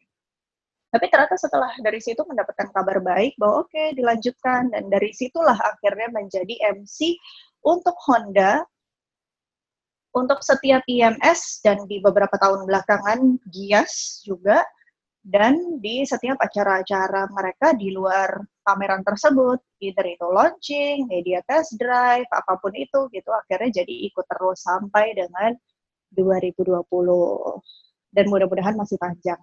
[0.88, 4.72] Tapi ternyata setelah dari situ mendapatkan kabar baik bahwa oke okay, dilanjutkan.
[4.72, 7.16] Dan dari situlah akhirnya menjadi MC
[7.64, 8.64] untuk Honda
[10.16, 14.64] untuk setiap IMS dan di beberapa tahun belakangan Gias juga
[15.28, 22.24] dan di setiap acara-acara mereka di luar pameran tersebut, either itu launching, media test drive,
[22.32, 25.52] apa pun itu gitu, akhirnya jadi ikut terus sampai dengan
[26.16, 26.88] 2020.
[28.08, 29.36] Dan mudah-mudahan masih panjang.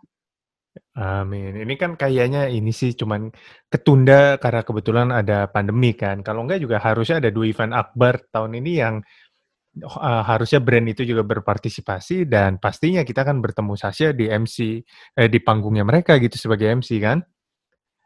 [0.98, 1.54] Amin.
[1.54, 3.30] Ini kan kayaknya ini sih cuman
[3.69, 6.26] ketunda karena kebetulan ada pandemi kan.
[6.26, 8.95] Kalau enggak juga harusnya ada dua event akbar tahun ini yang
[9.83, 14.79] uh, harusnya brand itu juga berpartisipasi dan pastinya kita kan bertemu Sasha di MC
[15.19, 17.19] eh, di panggungnya mereka gitu sebagai MC kan.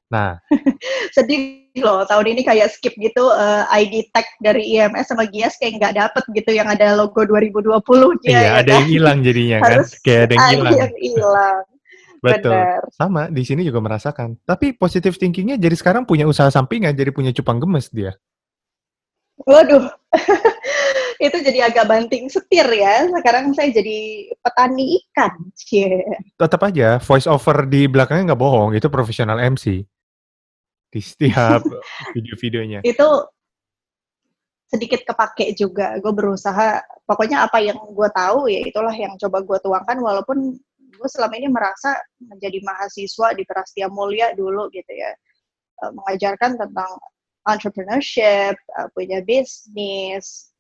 [0.10, 0.42] Nah,
[1.16, 5.54] sedih loh tahun ini kayak skip gitu uh, eh, ID tag dari IMS sama Gias
[5.62, 8.30] kayak nggak dapet gitu yang ada logo 2020 dia.
[8.30, 8.78] Iya, ya ada kan?
[8.82, 9.70] yang hilang jadinya kan.
[9.70, 10.74] Harus kayak ada yang hilang.
[10.74, 11.58] Yang hilang.
[12.26, 12.52] Betul.
[12.52, 12.82] Bener.
[12.92, 14.42] Sama di sini juga merasakan.
[14.44, 18.18] Tapi positive thinkingnya jadi sekarang punya usaha sampingan, jadi punya cupang gemes dia.
[19.48, 19.88] Waduh,
[21.20, 23.06] itu jadi agak banting setir ya.
[23.12, 25.52] Sekarang saya jadi petani ikan.
[25.68, 26.20] Yeah.
[26.40, 29.84] Tetap aja, voice over di belakangnya nggak bohong, itu profesional MC.
[30.90, 31.62] Di setiap
[32.16, 32.82] video-videonya.
[32.88, 33.28] Itu
[34.72, 36.00] sedikit kepake juga.
[36.00, 39.98] Gue berusaha, pokoknya apa yang gue tahu ya itulah yang coba gue tuangkan.
[40.00, 40.56] Walaupun
[41.00, 45.12] gue selama ini merasa menjadi mahasiswa di Prastia Mulia dulu gitu ya.
[45.84, 46.92] Eh, mengajarkan tentang
[47.48, 50.52] entrepreneurship, uh, punya bisnis,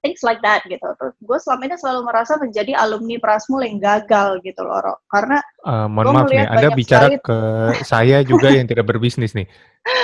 [0.00, 0.82] things like that gitu.
[0.82, 4.94] Terus gue selama ini selalu merasa menjadi alumni Prasmul yang gagal gitu loh, Ro.
[5.08, 7.24] Karena uh, mohon maaf nih, Anda bicara sekali...
[7.24, 7.38] ke
[7.84, 9.46] saya juga yang tidak berbisnis nih.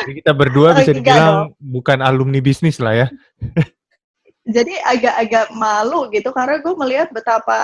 [0.07, 3.09] Jadi kita berdua bisa dibilang bukan alumni bisnis lah ya.
[4.47, 7.59] Jadi agak-agak malu gitu karena gue melihat betapa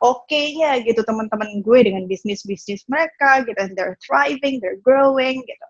[0.00, 5.66] oke-nya gitu teman-teman gue dengan bisnis-bisnis mereka gitu, and they're thriving, they're growing gitu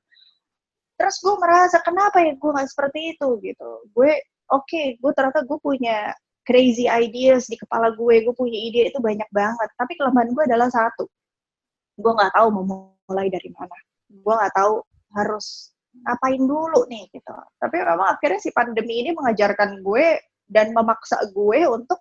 [0.96, 4.16] terus gue merasa kenapa ya gue nggak seperti itu gitu gue
[4.52, 6.12] oke okay, gue ternyata gue punya
[6.46, 9.68] crazy ideas di kepala gue gue punya ide itu banyak banget.
[9.74, 11.04] Tapi kelemahan gue adalah satu
[11.96, 13.76] gue nggak tahu mau mulai dari mana.
[14.10, 14.74] Gue nggak tahu
[15.16, 15.72] harus
[16.06, 17.34] ngapain dulu nih gitu.
[17.58, 20.06] Tapi memang akhirnya si pandemi ini mengajarkan gue
[20.46, 21.98] dan memaksa gue untuk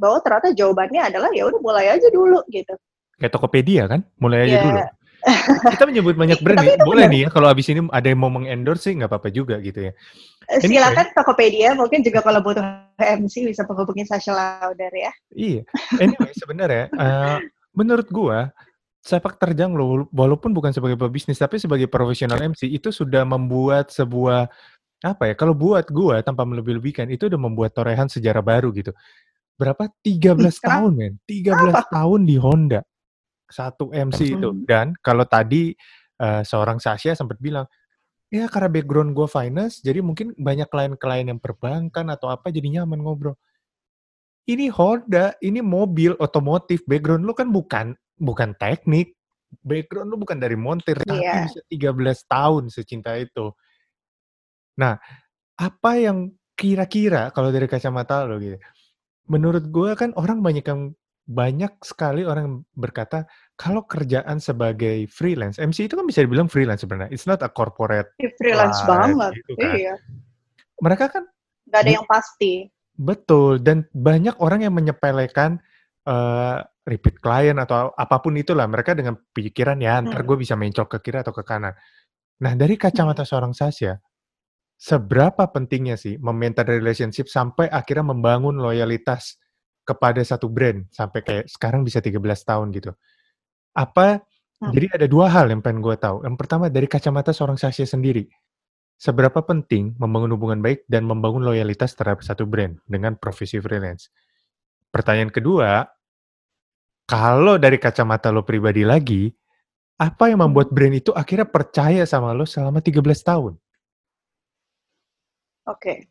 [0.00, 2.74] bahwa ternyata jawabannya adalah ya udah mulai aja dulu gitu.
[3.20, 4.00] Kayak Tokopedia kan?
[4.18, 4.64] Mulai aja yeah.
[4.64, 4.82] dulu
[5.78, 6.74] kita menyebut banyak brand nih.
[6.82, 9.90] Boleh nih ya kalau abis ini ada yang mau mengendorse sih nggak apa-apa juga gitu
[9.90, 9.92] ya.
[10.50, 11.16] Eh, silakan anyway.
[11.16, 12.62] Tokopedia mungkin juga kalau butuh
[12.98, 15.12] MC bisa menghubungi Sasha Lauder ya.
[15.30, 15.62] Iya.
[16.02, 17.38] Anyway sebenarnya uh,
[17.70, 18.50] menurut gua
[19.02, 24.46] sepak terjang lo walaupun bukan sebagai pebisnis tapi sebagai profesional MC itu sudah membuat sebuah
[25.02, 28.90] apa ya kalau buat gua tanpa melebih-lebihkan itu udah membuat torehan sejarah baru gitu.
[29.54, 29.86] Berapa?
[30.02, 31.14] 13 belas tahun men.
[31.30, 31.86] 13 Apa?
[31.86, 32.82] tahun di Honda
[33.52, 34.50] satu MC itu.
[34.64, 35.76] Dan kalau tadi
[36.18, 37.68] uh, seorang Sasha sempat bilang,
[38.32, 43.04] Ya karena background gue finance, jadi mungkin banyak klien-klien yang perbankan atau apa jadi nyaman
[43.04, 43.36] ngobrol.
[44.48, 49.12] Ini Honda, ini mobil otomotif, background lu kan bukan bukan teknik,
[49.60, 51.44] background lu bukan dari montir, tapi Iya.
[51.44, 53.52] bisa 13 tahun secinta itu.
[54.80, 54.96] Nah,
[55.60, 58.56] apa yang kira-kira kalau dari kacamata lo gitu,
[59.28, 60.96] menurut gue kan orang banyak yang
[61.28, 66.82] banyak sekali orang yang berkata, kalau kerjaan sebagai freelance, MC itu kan bisa dibilang freelance
[66.82, 69.72] sebenarnya, it's not a corporate Ih, freelance life banget, gitu kan.
[69.78, 69.94] iya.
[70.82, 71.24] Mereka kan
[71.70, 72.52] Nggak ada yang pasti.
[72.98, 75.62] betul, dan banyak orang yang menyepelekan,
[76.04, 80.28] eee, repeat client atau apa pun itulah, mereka dengan pikiran, "Ya entar Hmm.
[80.34, 81.72] gue bisa mencok ke kiri atau ke kanan."
[82.42, 82.82] Nah, dari Hmm.
[82.90, 84.02] kacamata seorang Sasha,
[84.76, 89.38] seberapa pentingnya sih me-maintain relationship sampai akhirnya membangun loyalitas
[89.86, 92.92] kepada satu brand, sampai kayak sekarang bisa 13 tahun gitu.
[93.76, 94.22] Apa
[94.62, 94.70] Hmm.
[94.74, 96.22] jadi ada 2 hal yang pengen gue tahu.
[96.22, 98.30] Yang pertama dari kacamata seorang Sasha sendiri,
[98.98, 104.10] seberapa penting membangun hubungan baik dan membangun loyalitas terhadap satu brand dengan profesi freelance?
[104.94, 105.86] Pertanyaan kedua,
[107.06, 109.30] kalau dari kacamata lo pribadi lagi,
[110.00, 110.76] apa yang membuat Hmm.
[110.78, 113.58] brand itu akhirnya percaya sama lo selama 13 tahun?
[115.66, 116.10] Oke.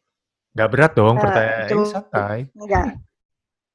[0.55, 2.39] Nggak berat dong Eee, pertanyaannya, itu santai.
[2.55, 2.87] enggak.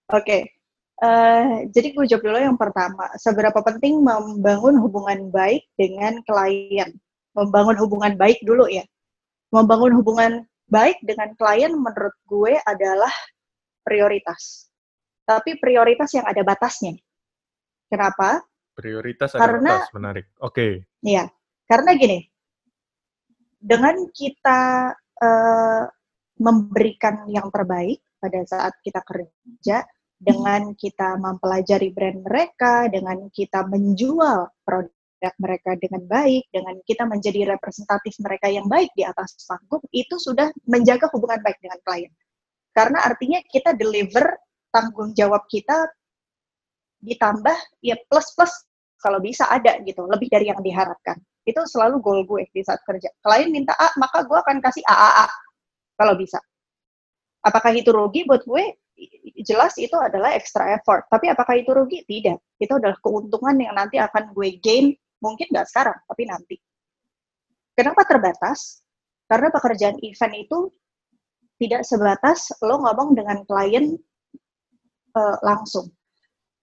[0.07, 0.55] Oke,
[1.03, 6.95] eee, jadi gue jawab dulu yang pertama, seberapa penting membangun hubungan baik dengan klien?
[7.35, 8.87] Membangun hubungan baik dulu ya.
[9.51, 13.11] Membangun hubungan baik dengan klien menurut gue adalah
[13.83, 14.71] prioritas.
[15.27, 16.95] Tapi prioritas yang ada batasnya.
[17.91, 18.47] Kenapa?
[18.79, 20.27] Prioritas ada Karena batas, menarik.
[20.39, 20.87] Oke.
[21.03, 21.27] Iya,
[21.67, 22.19] karena gini,
[23.59, 25.83] dengan kita, eee,
[26.39, 29.83] memberikan yang terbaik pada saat kita kerja,
[30.17, 37.57] dengan kita mempelajari brand mereka, dengan kita menjual produk mereka dengan baik, dengan kita menjadi
[37.57, 42.13] representatif mereka yang baik di atas panggung, itu sudah menjaga hubungan baik dengan klien.
[42.73, 44.37] Karena artinya kita deliver
[44.73, 45.89] tanggung jawab kita
[47.01, 48.53] ditambah ya plus-plus
[49.01, 51.21] kalau bisa ada gitu, lebih dari yang diharapkan.
[51.45, 53.13] Itu selalu goal gue di saat kerja.
[53.21, 55.27] Klien minta A, maka gue akan kasih AAA
[55.97, 56.41] kalau bisa.
[57.45, 58.65] Apakah itu rugi buat gue?
[59.45, 61.05] Jelas itu adalah extra effort.
[61.13, 62.05] Tapi apakah itu rugi?
[62.09, 62.57] Tidak.
[62.57, 66.57] Itu adalah keuntungan yang nanti akan gue gain, mungkin nggak sekarang, tapi nanti.
[67.77, 68.81] Kenapa terbatas?
[69.29, 70.73] Karena pekerjaan event itu
[71.61, 73.97] tidak sebatas lo ngomong dengan klien
[75.17, 75.93] uh, langsung.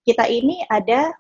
[0.02, 1.14] Kita ini ada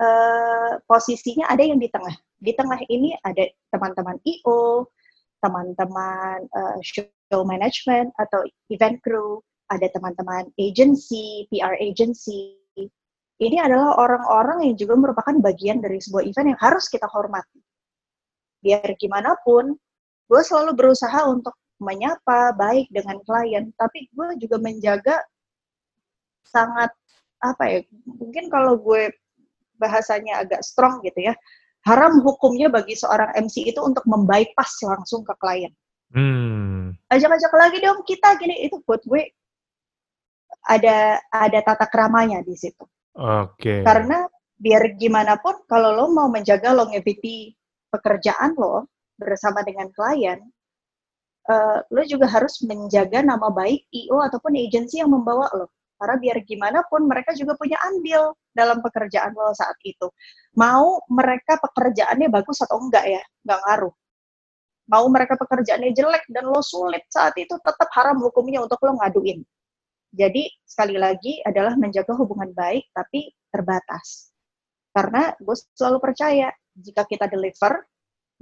[0.00, 2.16] uh, posisinya ada yang di tengah.
[2.42, 4.90] Di tengah ini ada teman-teman IO,
[5.38, 9.40] teman-teman uh, show management atau event crew,
[9.72, 12.60] ada teman-teman agency, PR agency.
[13.42, 17.58] Ini adalah orang-orang yang juga merupakan bagian dari sebuah event yang harus kita hormati.
[18.62, 19.74] Biar gimana pun,
[20.30, 25.16] gue selalu berusaha untuk menyapa baik dengan klien, tapi gue juga menjaga
[26.46, 26.94] sangat
[27.42, 29.10] apa ya, mungkin kalau gue
[29.82, 31.34] bahasanya agak strong gitu ya,
[31.82, 35.74] haram hukumnya bagi seorang MC itu untuk membypass langsung ke klien.
[36.14, 36.94] Hmm.
[37.10, 39.32] Ajak-ajak lagi dong kita gini itu buat gue
[40.66, 42.84] ada ada tata keramanya di situ.
[43.18, 43.58] Oke.
[43.58, 43.80] Okay.
[43.82, 44.24] Karena
[44.56, 47.50] biar gimana pun kalau lo mau menjaga longevity
[47.90, 48.86] pekerjaan lo
[49.18, 50.38] bersama dengan klien,
[51.50, 55.66] uh, lo juga harus menjaga nama baik IO ataupun agensi yang membawa lo.
[55.98, 60.10] Karena biar gimana pun mereka juga punya andil dalam pekerjaan lo saat itu.
[60.58, 63.94] Mau mereka pekerjaannya bagus atau enggak ya, enggak ngaruh.
[64.90, 69.46] Mau mereka pekerjaannya jelek dan lo sulit saat itu, tetap haram hukumnya untuk lo ngaduin.
[70.12, 74.28] Jadi sekali lagi adalah menjaga hubungan baik tapi terbatas.
[74.92, 77.80] Karena gue selalu percaya jika kita deliver,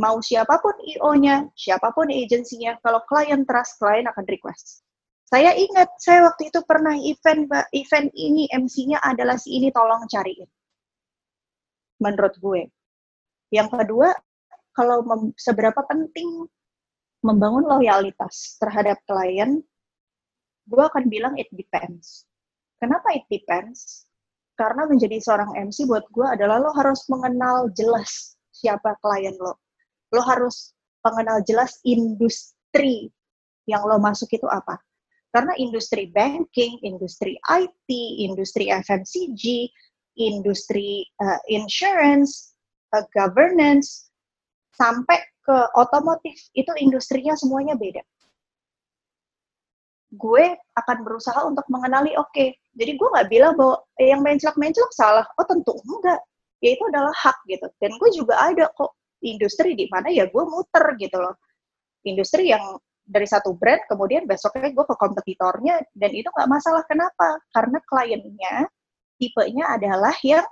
[0.02, 4.82] mau siapa pun IO-nya, siapa pun agensinya, kalau klien trust, klien akan request.
[5.30, 10.50] Saya ingat, saya waktu itu pernah event, event ini MC-nya adalah si ini, tolong cariin.
[12.02, 12.66] Menurut gue.
[13.54, 14.10] Yang kedua,
[14.74, 15.06] kalau
[15.38, 16.50] seberapa penting
[17.22, 19.62] membangun loyalitas terhadap klien,
[20.70, 22.24] gue akan bilang it depends.
[22.78, 24.06] Kenapa it depends?
[24.54, 29.58] Karena menjadi seorang MC buat gue adalah lo harus mengenal jelas siapa klien lo.
[30.14, 30.70] Lo harus
[31.02, 33.10] mengenal jelas industri
[33.66, 34.78] yang lo masuk itu apa.
[35.30, 39.70] Karena industri banking, industri IT, industri FMCG,
[40.18, 42.58] industri uh, insurance,
[42.94, 44.10] uh, governance,
[44.74, 48.02] sampai ke otomotif, itu industrinya semuanya beda
[50.10, 50.44] gue
[50.74, 55.26] akan berusaha untuk mengenali oke okay, jadi gue nggak bilang bahwa eh, yang menclak-menclak salah
[55.38, 56.20] oh tentu enggak
[56.60, 60.44] ya itu adalah hak gitu dan gue juga ada kok industri di mana ya gue
[60.44, 61.36] muter gitu loh
[62.02, 66.86] industri yang dari satu brand, kemudian besoknya gue ke kompetitornya, dan itu nggak masalah.
[66.86, 67.42] Kenapa?
[67.50, 68.70] Karena kliennya,
[69.18, 70.46] tipenya adalah yang,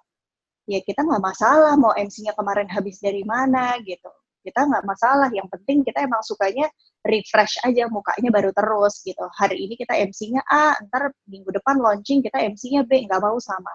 [0.67, 4.11] ya kita nggak masalah mau MC-nya kemarin habis dari mana, gitu.
[4.49, 6.65] Kita nggak masalah, yang penting kita emang sukanya
[7.05, 9.29] refresh aja mukanya baru terus, gitu.
[9.37, 13.71] Hari ini kita MC-nya A, ntar minggu depan launching kita MC-nya B, nggak mau sama.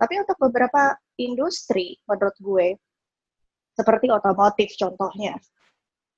[0.00, 2.66] Tapi untuk beberapa industri, menurut gue,
[3.76, 5.36] seperti otomotif contohnya,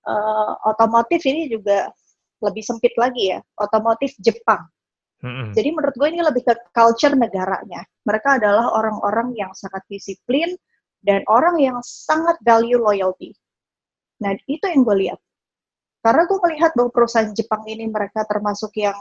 [0.07, 1.91] uh, otomotif ini juga
[2.41, 4.65] lebih sempit lagi ya, otomotif Jepang.
[5.25, 5.51] Mm-hmm.
[5.57, 7.81] Jadi menurut gue ini lebih ke culture negaranya.
[8.05, 10.53] Mereka adalah orang-orang yang sangat disiplin
[11.01, 13.33] dan orang yang sangat value loyalty.
[14.25, 15.21] Nah itu yang gue lihat.
[16.01, 18.97] Karena gue melihat bahwa perusahaan Jepang ini mereka termasuk yang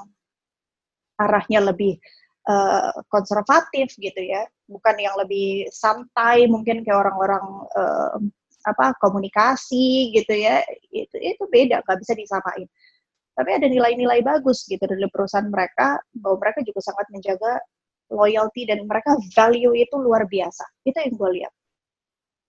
[1.19, 1.99] arahnya lebih
[2.47, 7.43] uh, konservatif gitu ya, bukan yang lebih santai mungkin kayak orang-orang
[7.75, 8.19] uh,
[8.67, 10.63] apa komunikasi gitu ya.
[10.91, 12.67] Itu itu beda nggak bisa disamain.
[13.33, 17.59] Tapi ada nilai-nilai bagus gitu dari perusahaan mereka bahwa mereka juga sangat menjaga
[18.13, 20.63] loyalty dan mereka value itu luar biasa.
[20.88, 21.53] Itu yang gue lihat.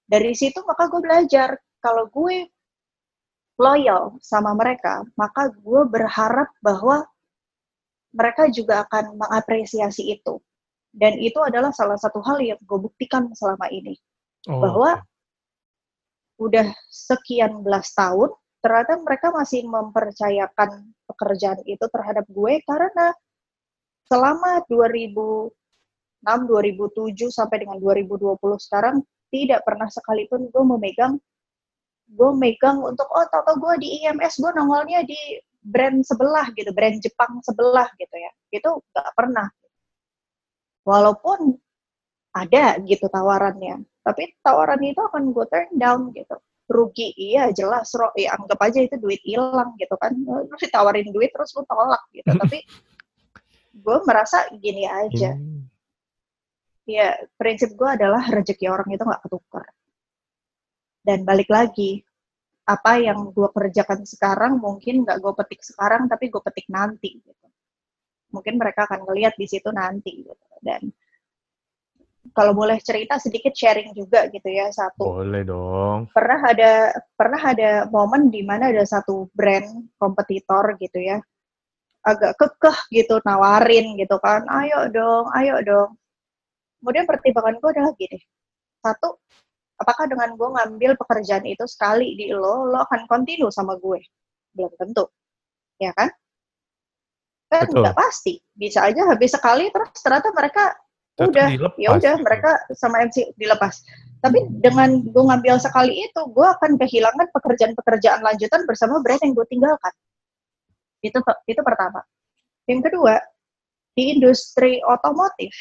[0.05, 2.54] Dari situ maka gue belajar kalau gue
[3.61, 7.07] loyal sama mereka maka gue berharap bahwa
[8.15, 10.39] mereka juga akan mengapresiasi itu
[10.95, 13.99] dan itu adalah salah satu hal yang gue buktikan selama ini
[14.47, 14.63] oh.
[14.63, 15.03] bahwa
[16.39, 23.13] udah sekian belas tahun, ternyata mereka masih mempercayakan pekerjaan itu terhadap gue karena
[24.09, 25.53] selama 2006,
[26.25, 28.97] 2007 sampai dengan 2020 sekarang
[29.31, 31.21] tidak pernah sekalipun gue memegang
[32.15, 35.19] gue megang untuk oh tau gue di IMS gue nongolnya di
[35.65, 38.31] brand sebelah gitu, brand Jepang sebelah gitu ya.
[38.53, 39.49] Itu gak pernah.
[40.85, 41.57] Walaupun
[42.35, 46.37] ada gitu tawarannya tapi tawaran itu akan gue turn down gitu
[46.69, 51.31] rugi iya jelas ro ya anggap aja itu duit hilang gitu kan terus ditawarin duit
[51.31, 52.59] terus gue tolak gitu tapi
[53.75, 55.63] gue merasa gini aja hmm.
[56.91, 59.67] ya prinsip gue adalah rezeki orang itu nggak ketukar
[61.05, 62.01] dan balik lagi
[62.65, 67.47] apa yang gue kerjakan sekarang mungkin nggak gue petik sekarang tapi gue petik nanti gitu
[68.33, 70.81] mungkin mereka akan ngelihat di situ nanti gitu dan
[72.33, 75.23] kalau boleh cerita sedikit sharing juga gitu ya satu.
[75.23, 76.09] Boleh dong.
[76.09, 76.73] Pernah ada
[77.15, 79.69] pernah ada momen di mana ada satu brand
[80.01, 81.21] kompetitor gitu ya
[82.05, 85.91] agak kekeh gitu nawarin gitu kan, ayo dong, ayo dong.
[86.79, 88.21] Kemudian pertimbangan gue adalah gini,
[88.85, 89.17] satu,
[89.79, 94.01] apakah dengan gue ngambil pekerjaan itu sekali di lo, lo akan continue sama gue?
[94.55, 95.07] Belum tentu,
[95.83, 96.11] ya kan?
[97.51, 100.75] Kan nggak pasti, bisa aja habis sekali terus ternyata mereka
[101.15, 101.47] udah
[101.79, 103.83] ya udah mereka sama MC dilepas.
[104.19, 109.47] Tapi dengan gue ngambil sekali itu gue akan kehilangan pekerjaan-pekerjaan lanjutan bersama brand yang gue
[109.47, 109.95] tinggalkan.
[111.05, 112.03] Itu itu pertama.
[112.67, 113.21] Yang kedua
[113.95, 115.55] di industri otomotif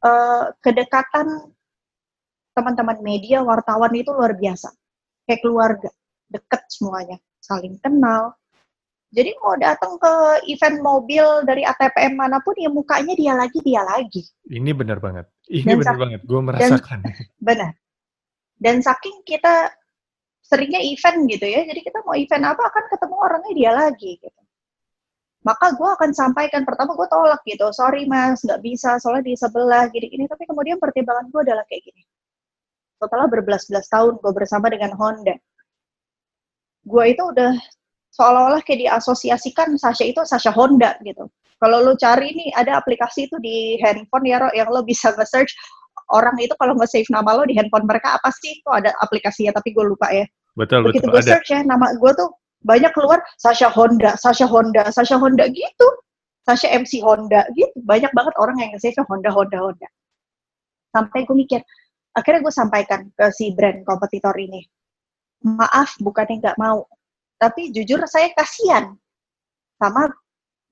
[0.00, 1.52] uh, kedekatan
[2.58, 4.74] teman-teman media wartawan itu luar biasa
[5.30, 5.90] kayak keluarga
[6.26, 8.34] deket semuanya saling kenal
[9.08, 10.12] jadi mau datang ke
[10.52, 14.20] event mobil dari ATPM mana pun ya mukanya dia lagi dia lagi.
[14.52, 15.24] Ini benar banget.
[15.48, 16.20] Ini benar banget.
[16.28, 17.00] Gue merasakan.
[17.00, 17.16] Dan,
[17.48, 17.72] benar.
[18.60, 19.72] Dan saking kita
[20.44, 24.40] seringnya event gitu ya, jadi kita mau event apa akan ketemu orangnya dia lagi gitu.
[25.40, 29.88] Maka gue akan sampaikan pertama gue tolak gitu, sorry mas nggak bisa soalnya di sebelah
[29.88, 30.28] gini-gini.
[30.28, 32.04] Tapi kemudian pertimbangan gue adalah kayak gini.
[32.98, 35.38] Setelah berbelas-belas tahun gue bersama dengan Honda,
[36.82, 37.54] gue itu udah
[38.10, 41.30] seolah-olah kayak diasosiasikan Sasha itu Sasha Honda gitu.
[41.58, 45.50] Kalau lo cari nih ada aplikasi itu di handphone ya Ro, yang lo bisa nge-search
[46.14, 48.62] orang itu kalau nge-save nama lo di handphone mereka apa sih?
[48.62, 50.26] Itu ada aplikasinya tapi gue lupa ya.
[50.54, 52.30] Betul, Begitu gue search ya nama gue tuh
[52.66, 55.88] banyak keluar Sasha Honda, Sasha Honda, Sasha Honda gitu.
[56.46, 57.70] Sasha MC Honda gitu.
[57.84, 59.88] Banyak banget orang yang nge-save Honda, Honda, Honda.
[60.94, 61.60] Sampai gue mikir,
[62.18, 64.66] akhirnya gue sampaikan ke si brand kompetitor ini.
[65.46, 66.82] Maaf, bukannya nggak mau
[67.38, 68.98] tapi jujur saya kasihan
[69.78, 70.10] sama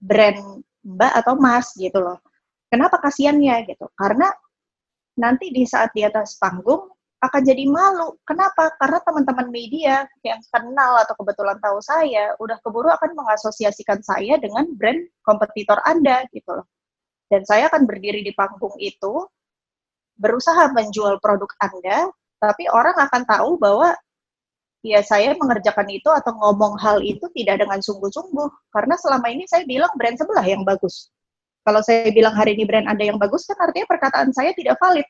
[0.03, 2.19] brand Mbak atau Mas gitu loh.
[2.67, 3.87] Kenapa kasihannya gitu?
[3.95, 4.27] Karena
[5.19, 6.91] nanti di saat di atas panggung
[7.23, 8.19] akan jadi malu.
[8.27, 8.75] Kenapa?
[8.79, 14.67] Karena teman-teman media yang kenal atau kebetulan tahu saya udah keburu akan mengasosiasikan saya dengan
[14.75, 16.67] brand kompetitor Anda gitu loh.
[17.27, 19.27] Dan saya akan berdiri di panggung itu
[20.17, 22.11] berusaha menjual produk Anda,
[22.41, 23.97] tapi orang akan tahu bahwa
[24.85, 29.67] ya saya mengerjakan itu atau ngomong hal itu tidak dengan sungguh-sungguh karena selama ini saya
[29.67, 31.11] bilang brand sebelah yang bagus.
[31.67, 35.07] Kalau saya bilang hari ini brand Anda yang bagus kan artinya perkataan saya tidak valid.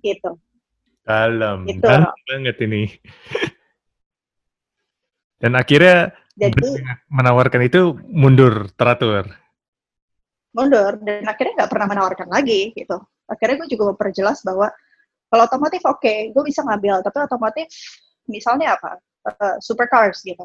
[0.00, 0.30] Gitu.
[1.04, 1.84] Dalam, gitu.
[1.84, 2.88] dalam banget ini.
[5.42, 6.80] Dan akhirnya Jadi,
[7.10, 9.26] menawarkan itu mundur teratur.
[10.54, 13.02] Mundur dan akhirnya nggak pernah menawarkan lagi gitu.
[13.32, 14.68] Akhirnya gue juga memperjelas bahwa
[15.32, 17.66] kalau otomotif oke, okay, gue bisa ngambil, tapi otomotif
[18.28, 19.00] misalnya apa?
[19.24, 20.44] Uh, supercars gitu.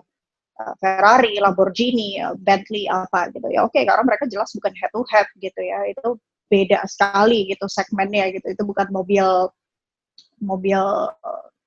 [0.55, 3.67] Uh, Ferrari, Lamborghini, uh, Bentley apa gitu ya.
[3.67, 5.83] Oke, okay, karena mereka jelas bukan head to head gitu ya.
[5.91, 6.15] Itu
[6.47, 8.47] beda sekali gitu segmennya gitu.
[8.47, 9.27] Itu bukan mobil
[10.39, 10.79] mobil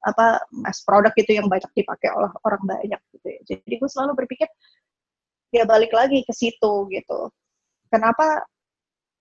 [0.00, 3.40] apa mass product itu yang banyak dipakai oleh orang banyak gitu ya.
[3.52, 4.48] Jadi gue selalu berpikir
[5.52, 7.28] ya balik lagi ke situ gitu.
[7.90, 8.46] Kenapa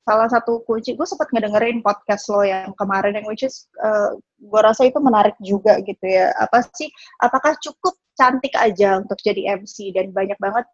[0.09, 4.61] salah satu kunci gue sempat ngedengerin podcast lo yang kemarin yang which is uh, gue
[4.65, 6.33] rasa itu menarik juga gitu ya.
[6.33, 6.89] Apa sih
[7.21, 10.65] apakah cukup cantik aja untuk jadi MC dan banyak banget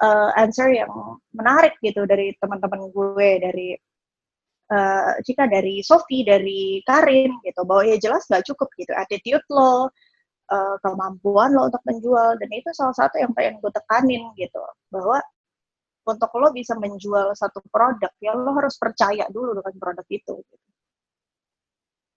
[0.00, 0.88] uh, answer yang
[1.36, 3.68] menarik gitu dari teman-teman gue dari
[4.72, 7.68] uh, jika dari Sofi dari Karin gitu.
[7.68, 9.92] Bahwa ya jelas nggak cukup gitu attitude lo
[10.48, 12.40] uh, kemampuan lo untuk menjual.
[12.40, 14.64] Dan itu salah satu yang pengen gue tekanin gitu.
[14.88, 15.20] Bahwa
[16.02, 20.36] untuk lo bisa menjual satu produk ya lo harus percaya dulu dengan produk itu.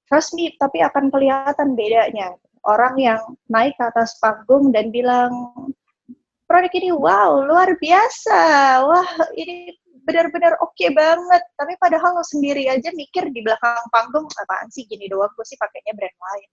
[0.06, 2.34] Trust me tapi akan kelihatan bedanya.
[2.66, 5.30] Orang yang naik ke atas panggung dan bilang
[6.50, 8.42] produk ini wow luar biasa.
[8.90, 9.74] Wah ini
[10.06, 11.44] benar-benar oke okay banget.
[11.58, 15.58] Tapi padahal lo sendiri aja mikir di belakang panggung apaan sih gini doang gue sih
[15.58, 16.50] pakainya brand lain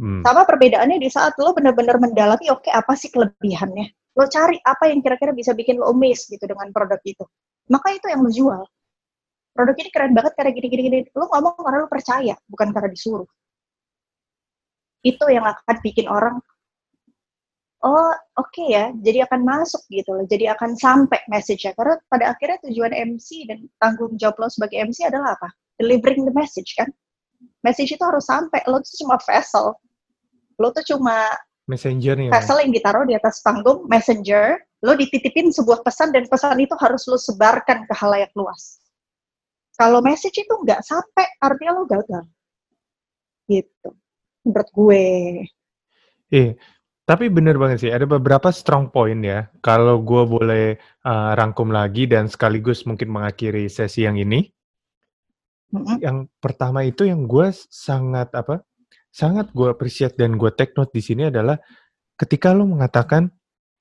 [0.00, 0.24] hmm.
[0.24, 3.92] sama perbedaannya di saat lo benar-benar mendalami oke okay, apa sih kelebihannya?
[4.16, 7.22] Lo cari apa yang kira-kira bisa bikin lo amazed gitu dengan produk itu.
[7.68, 8.62] Maka itu yang lo jual.
[9.54, 13.28] Produk ini keren banget karena gini-gini gini lo ngomong karena lo percaya bukan karena disuruh.
[15.04, 16.40] Itu yang akan bikin orang
[17.80, 20.24] oh oke okay ya jadi akan masuk gitu loh.
[20.24, 24.80] Jadi akan sampai message ya karena pada akhirnya tujuan MC dan tanggung jawab lo sebagai
[24.80, 25.48] MC adalah apa?
[25.80, 26.88] Delivering the message kan?
[27.64, 29.76] Message itu harus sampai lo tuh cuma vessel
[30.60, 31.32] lo tuh cuma
[31.70, 32.28] Messenger nih.
[32.34, 37.06] Vessel yang ditaruh di atas panggung, messenger, lo dititipin sebuah pesan dan pesan itu harus
[37.06, 38.82] lo sebarkan ke halayak luas.
[39.78, 42.26] Kalau message itu nggak sampai, artinya lo gagal.
[43.46, 43.88] Gitu.
[44.42, 45.04] Menurut gue.
[46.34, 46.50] Iya,
[47.06, 49.46] tapi bener banget sih, ada beberapa strong point ya.
[49.62, 50.74] Kalau gue boleh
[51.06, 54.50] uh, rangkum lagi dan sekaligus mungkin mengakhiri sesi yang ini.
[55.70, 55.96] Mm -hmm.
[56.02, 58.66] Yang pertama itu yang gue sangat apa
[59.10, 61.58] sangat gue appreciate dan gue take note di sini adalah
[62.14, 63.30] ketika lo mengatakan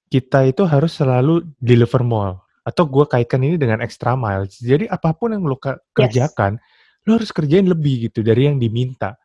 [0.09, 4.57] kita itu harus selalu deliver more atau gue kaitkan ini dengan extra miles.
[4.57, 5.57] Jadi apa pun yang lo
[5.93, 7.05] kerjakan, yes.
[7.05, 9.17] lo harus kerjain lebih gitu dari yang diminta.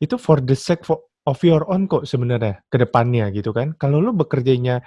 [0.00, 0.84] Itu for the sake
[1.24, 3.72] of your own kok sebenarnya ke depannya gitu kan.
[3.80, 4.84] Kalau lo bekerjanya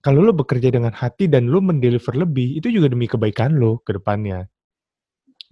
[0.00, 3.96] kalau lo bekerja dengan hati dan lo mendeliver lebih, itu juga demi kebaikan lo ke
[4.00, 4.48] depannya.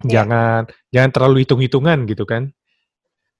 [0.05, 0.25] Yeah.
[0.25, 2.53] Jangan jangan terlalu hitung-hitungan gitu kan.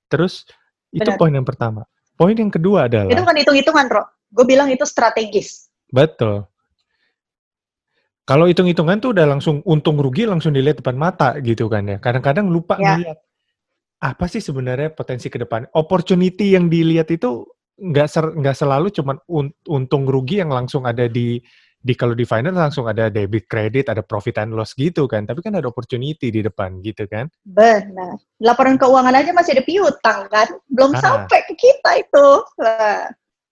[0.09, 0.49] Terus
[0.91, 1.21] itu Benar.
[1.21, 1.85] poin yang pertama.
[2.19, 4.03] Poin yang kedua adalah Itu kan hitung-hitungan, Bro.
[4.35, 5.71] Gue bilang itu strategis.
[5.89, 6.45] Betul.
[8.29, 11.97] Kalau hitung-hitungan tuh udah langsung untung rugi langsung dilihat depan mata gitu kan ya.
[11.97, 12.99] Kadang-kadang lupa ya.
[12.99, 13.19] melihat
[13.99, 15.65] apa sih sebenarnya potensi ke depan.
[15.73, 17.49] Opportunity yang dilihat itu
[17.79, 19.17] nggak nggak selalu cuma
[19.71, 21.41] untung rugi yang langsung ada di
[21.79, 25.25] di kalau di finance langsung ada debit kredit, ada profit and loss gitu kan.
[25.25, 27.31] Tapi kan ada opportunity di depan gitu kan.
[27.47, 28.19] Benar.
[28.43, 30.49] Laporan keuangan aja masih ada piutang kan.
[30.67, 31.01] Belum ah.
[31.01, 32.29] sampai ke kita itu.
[32.59, 33.07] Nah.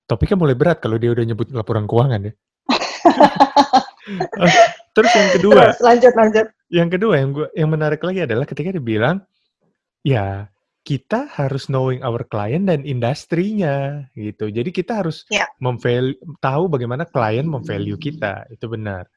[0.06, 2.32] Topiknya mulai berat kalau dia udah nyebut laporan keuangan ya.
[4.94, 5.54] Terus yang kedua.
[5.54, 6.46] Terus, lanjut lanjut.
[6.66, 9.22] Yang kedua yang gua yang menarik lagi adalah ketika dia bilang
[10.02, 10.50] ya
[10.86, 14.46] kita harus knowing our client dan industrinya gitu.
[14.46, 15.50] Jadi kita harus yeah.
[16.38, 18.46] tahu bagaimana klien memvalue kita.
[18.54, 19.10] Itu benar.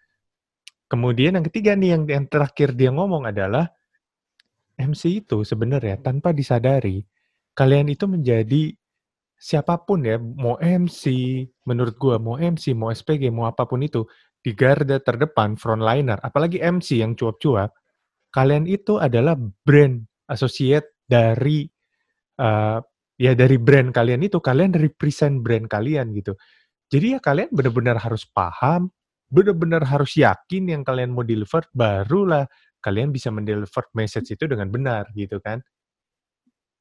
[0.89, 3.69] Kemudian yang ketiga nih yang yang terakhir dia ngomong adalah
[4.81, 7.05] MC itu sebenarnya tanpa disadari
[7.59, 8.71] kalian itu menjadi
[9.39, 11.03] siapa pun ya, mau MC,
[11.67, 14.07] menurut gua mau MC, mau SPG, mau apa pun itu
[14.39, 17.75] di garda terdepan frontliner, apalagi MC yang cuap-cuap,
[18.31, 19.35] kalian itu adalah
[19.67, 21.65] brand associate dari
[22.37, 22.79] uh,
[23.17, 26.37] ya dari brand kalian itu kalian represent brand kalian gitu.
[26.89, 28.93] Jadi ya kalian benar-benar harus paham,
[29.29, 32.45] benar-benar harus yakin yang kalian mau deliver barulah
[32.79, 35.59] kalian bisa mendeliver message itu dengan benar gitu kan.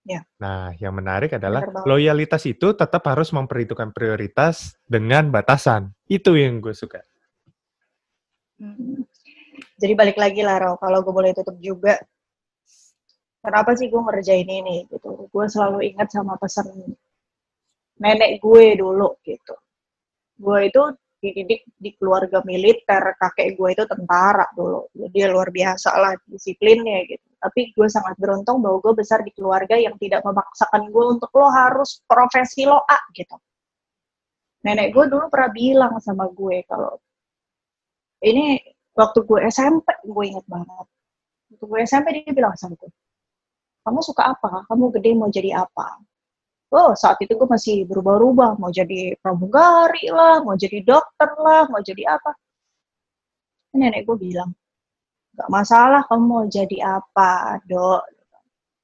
[0.08, 0.24] Ya.
[0.40, 5.92] Nah, yang menarik adalah loyalitas itu tetap harus memperhitungkan prioritas dengan batasan.
[6.08, 7.04] Itu yang gue suka.
[8.56, 9.04] Hmm.
[9.76, 10.80] Jadi balik lagi lah, Ro.
[10.80, 12.00] Kalau gue boleh tutup juga,
[13.42, 15.30] kenapa sih gue ngerjain ini gitu.
[15.30, 16.68] Gue selalu ingat sama pesan
[17.98, 19.54] nenek gue dulu gitu.
[20.38, 20.82] Gue itu
[21.18, 24.86] dididik di keluarga militer kakek gue itu tentara dulu.
[24.94, 27.26] Jadi luar biasa lah disiplinnya gitu.
[27.38, 31.50] Tapi gue sangat beruntung bahwa gue besar di keluarga yang tidak memaksakan gue untuk lo
[31.50, 33.34] harus profesi lo A gitu.
[34.66, 36.98] Nenek gue dulu pernah bilang sama gue kalau
[38.26, 38.58] ini
[38.98, 40.86] waktu gue SMP gue inget banget.
[41.54, 42.90] Waktu gue SMP dia bilang sama gue
[43.88, 44.68] kamu suka apa?
[44.68, 45.96] Kamu gede mau jadi apa?
[46.68, 48.60] Oh saat itu gue masih berubah-ubah.
[48.60, 52.36] Mau jadi pramugari lah mau jadi dokter lah mau jadi apa.
[53.72, 54.52] Nenek gue bilang
[55.32, 58.04] gak masalah kamu mau jadi apa dok.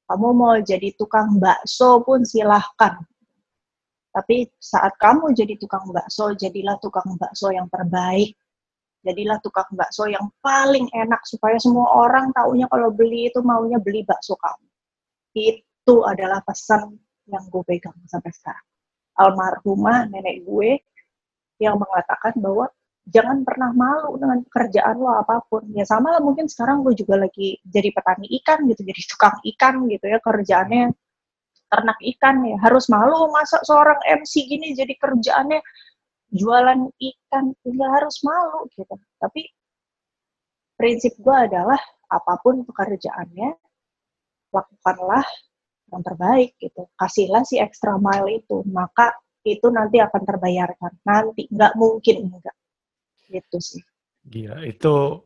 [0.09, 2.97] Kamu mau jadi tukang bakso pun silahkan.
[4.09, 8.33] Tapi saat kamu jadi tukang bakso jadilah tukang bakso yang terbaik.
[9.05, 14.01] Jadilah tukang bakso yang paling enak supaya semua orang taunya kalau beli itu maunya beli
[14.01, 14.65] bakso kamu.
[15.35, 16.95] Itu adalah pesan
[17.27, 18.65] yang gue pegang sampai sekarang.
[19.19, 20.79] Almarhumah nenek gue
[21.59, 22.71] yang mengatakan bahwa
[23.05, 25.67] jangan pernah malu dengan pekerjaan lo apa pun.
[25.75, 29.85] Ya sama lah mungkin sekarang gue juga lagi jadi petani ikan gitu, jadi tukang ikan
[29.91, 30.95] gitu ya kerjaannya
[31.69, 35.59] ternak ikan ya harus malu masa seorang MC gini jadi kerjaannya
[36.31, 39.49] jualan ikan nggak harus malu gitu tapi
[40.77, 41.79] prinsip gue adalah
[42.11, 43.57] apa pun pekerjaannya
[44.55, 45.27] lakukanlah
[45.91, 49.11] yang terbaik gitu kasihlah si extra mile itu maka
[49.45, 52.57] itu nanti akan terbayarkan nanti nggak mungkin enggak
[53.29, 53.83] gitu sih
[54.25, 55.21] gila itu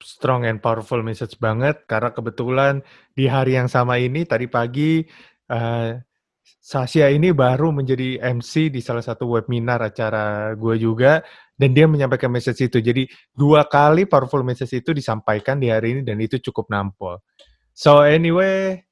[0.00, 2.74] strong and powerful message banget karena kebetulan
[3.12, 5.04] di hari yang sama ini tadi pagi
[5.52, 5.94] uh,
[6.62, 11.18] Sasha ini baru menjadi MC di salah satu webinar acara gue juga
[11.58, 12.78] dan dia menyampaikan message itu.
[12.78, 17.18] Jadi dua kali powerful message itu disampaikan di hari ini dan itu cukup nampol.
[17.72, 18.84] So anyway,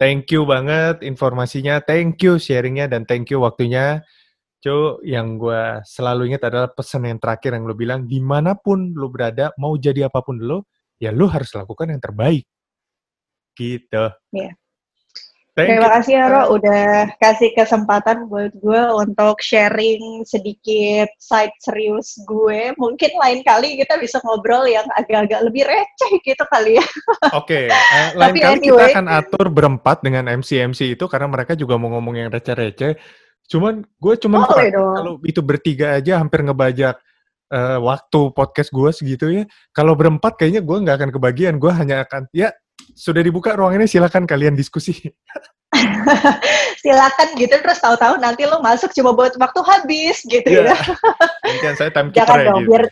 [0.00, 4.00] thank you banget informasinya, thank you sharingnya dan thank you waktunya.
[4.62, 8.94] Co, yang gue selalu ingat adalah pesan yang terakhir yang lo bilang, di mana pun
[8.94, 10.70] lo berada, mau jadi apa pun lo,
[11.02, 12.46] ya lo harus lakukan yang terbaik.
[13.58, 14.04] Gitu.
[14.30, 14.54] Yeah.
[15.52, 15.94] Thank Terima you.
[16.00, 22.72] kasih Ro udah kasih kesempatan buat gue untuk sharing sedikit side serius gue.
[22.80, 26.86] Mungkin lain kali kita bisa ngobrol yang agak-agak lebih receh gitu kali ya.
[27.36, 27.72] Oke, okay.
[27.72, 31.92] uh, lain kali anyway, kita akan atur berempat dengan MC-MC itu karena mereka juga mau
[32.00, 32.96] ngomong yang receh-receh.
[33.44, 36.96] Cuman gue cuman oh, kalau itu bertiga aja hampir ngebajak
[37.52, 39.44] uh, waktu podcast gue segitu ya.
[39.76, 41.60] Kalau berempat kayaknya gue nggak akan kebagian.
[41.60, 42.56] Gue hanya akan ya
[42.92, 44.94] sudah dibuka ruang ini silakan kalian diskusi.
[46.84, 50.76] silakan gitu terus tahu-tahu nanti lo masuk cuma buat waktu habis gitu yeah.
[50.76, 50.76] ya.
[51.48, 52.68] Mungkin saya time Jangan dong, gitu.
[52.68, 52.84] biar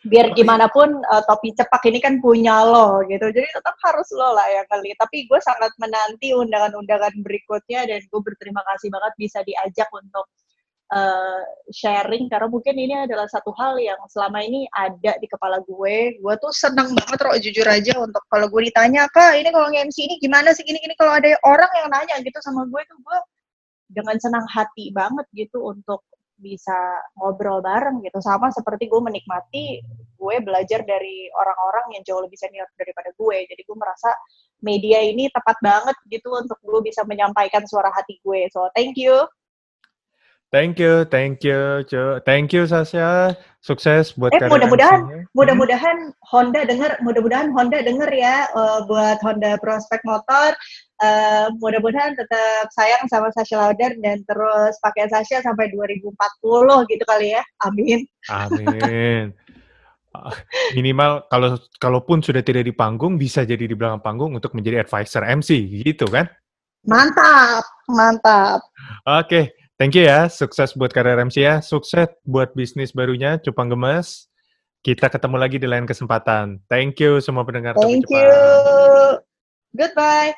[0.00, 3.28] biar gimana pun uh, topi cepak ini kan punya lo gitu.
[3.32, 4.92] Jadi tetap harus lo lah yang kali.
[4.96, 10.24] Tapi gue sangat menanti undangan-undangan berikutnya dan gue berterima kasih banget bisa diajak untuk
[10.90, 16.18] uh, sharing karena mungkin ini adalah satu hal yang selama ini ada di kepala gue.
[16.18, 19.98] Gue tuh seneng banget roh jujur aja untuk kalau gue ditanya kak ini kalau nge-MC
[20.06, 20.66] ini gimana sih?
[20.66, 23.18] Gini gini kalau ada orang yang nanya gitu sama gue tuh gue
[23.90, 26.02] dengan senang hati banget gitu untuk
[26.40, 26.76] bisa
[27.20, 28.18] ngobrol bareng gitu.
[28.18, 29.80] Sama seperti gue menikmati
[30.20, 33.38] gue belajar dari orang-orang yang jauh lebih senior daripada gue.
[33.46, 34.10] Jadi gue merasa
[34.60, 38.48] media ini tepat banget gitu untuk gue bisa menyampaikan suara hati gue.
[38.52, 39.24] So thank you
[40.50, 42.18] Thank you, thank you, Cu.
[42.26, 43.38] Thank you Sasha.
[43.62, 45.24] Sukses buat eh, mudah-mudahan hmm.
[45.36, 50.58] mudah-mudahan Honda denger, mudah-mudahan Honda denger ya uh, buat Honda Prospek Motor.
[50.98, 56.18] Uh, mudah-mudahan tetap sayang sama Sasha Lauder dan terus pakai Sasha sampai 2040
[56.90, 57.42] gitu kali ya.
[57.62, 58.08] Amin.
[58.26, 59.30] Amin.
[60.10, 60.34] Ah,
[60.74, 65.22] minimal kalau kalaupun sudah tidak di panggung bisa jadi di belakang panggung untuk menjadi advisor
[65.22, 65.54] MC
[65.86, 66.26] gitu kan?
[66.82, 68.58] Mantap, mantap.
[69.06, 69.44] Oke, okay.
[69.80, 74.28] Thank you ya, sukses buat karir MC ya, sukses buat bisnis barunya, Cupang Gemes.
[74.84, 76.60] Kita ketemu lagi di lain kesempatan.
[76.68, 77.80] Thank you semua pendengar.
[77.80, 78.28] Thank you.
[79.72, 80.36] Goodbye.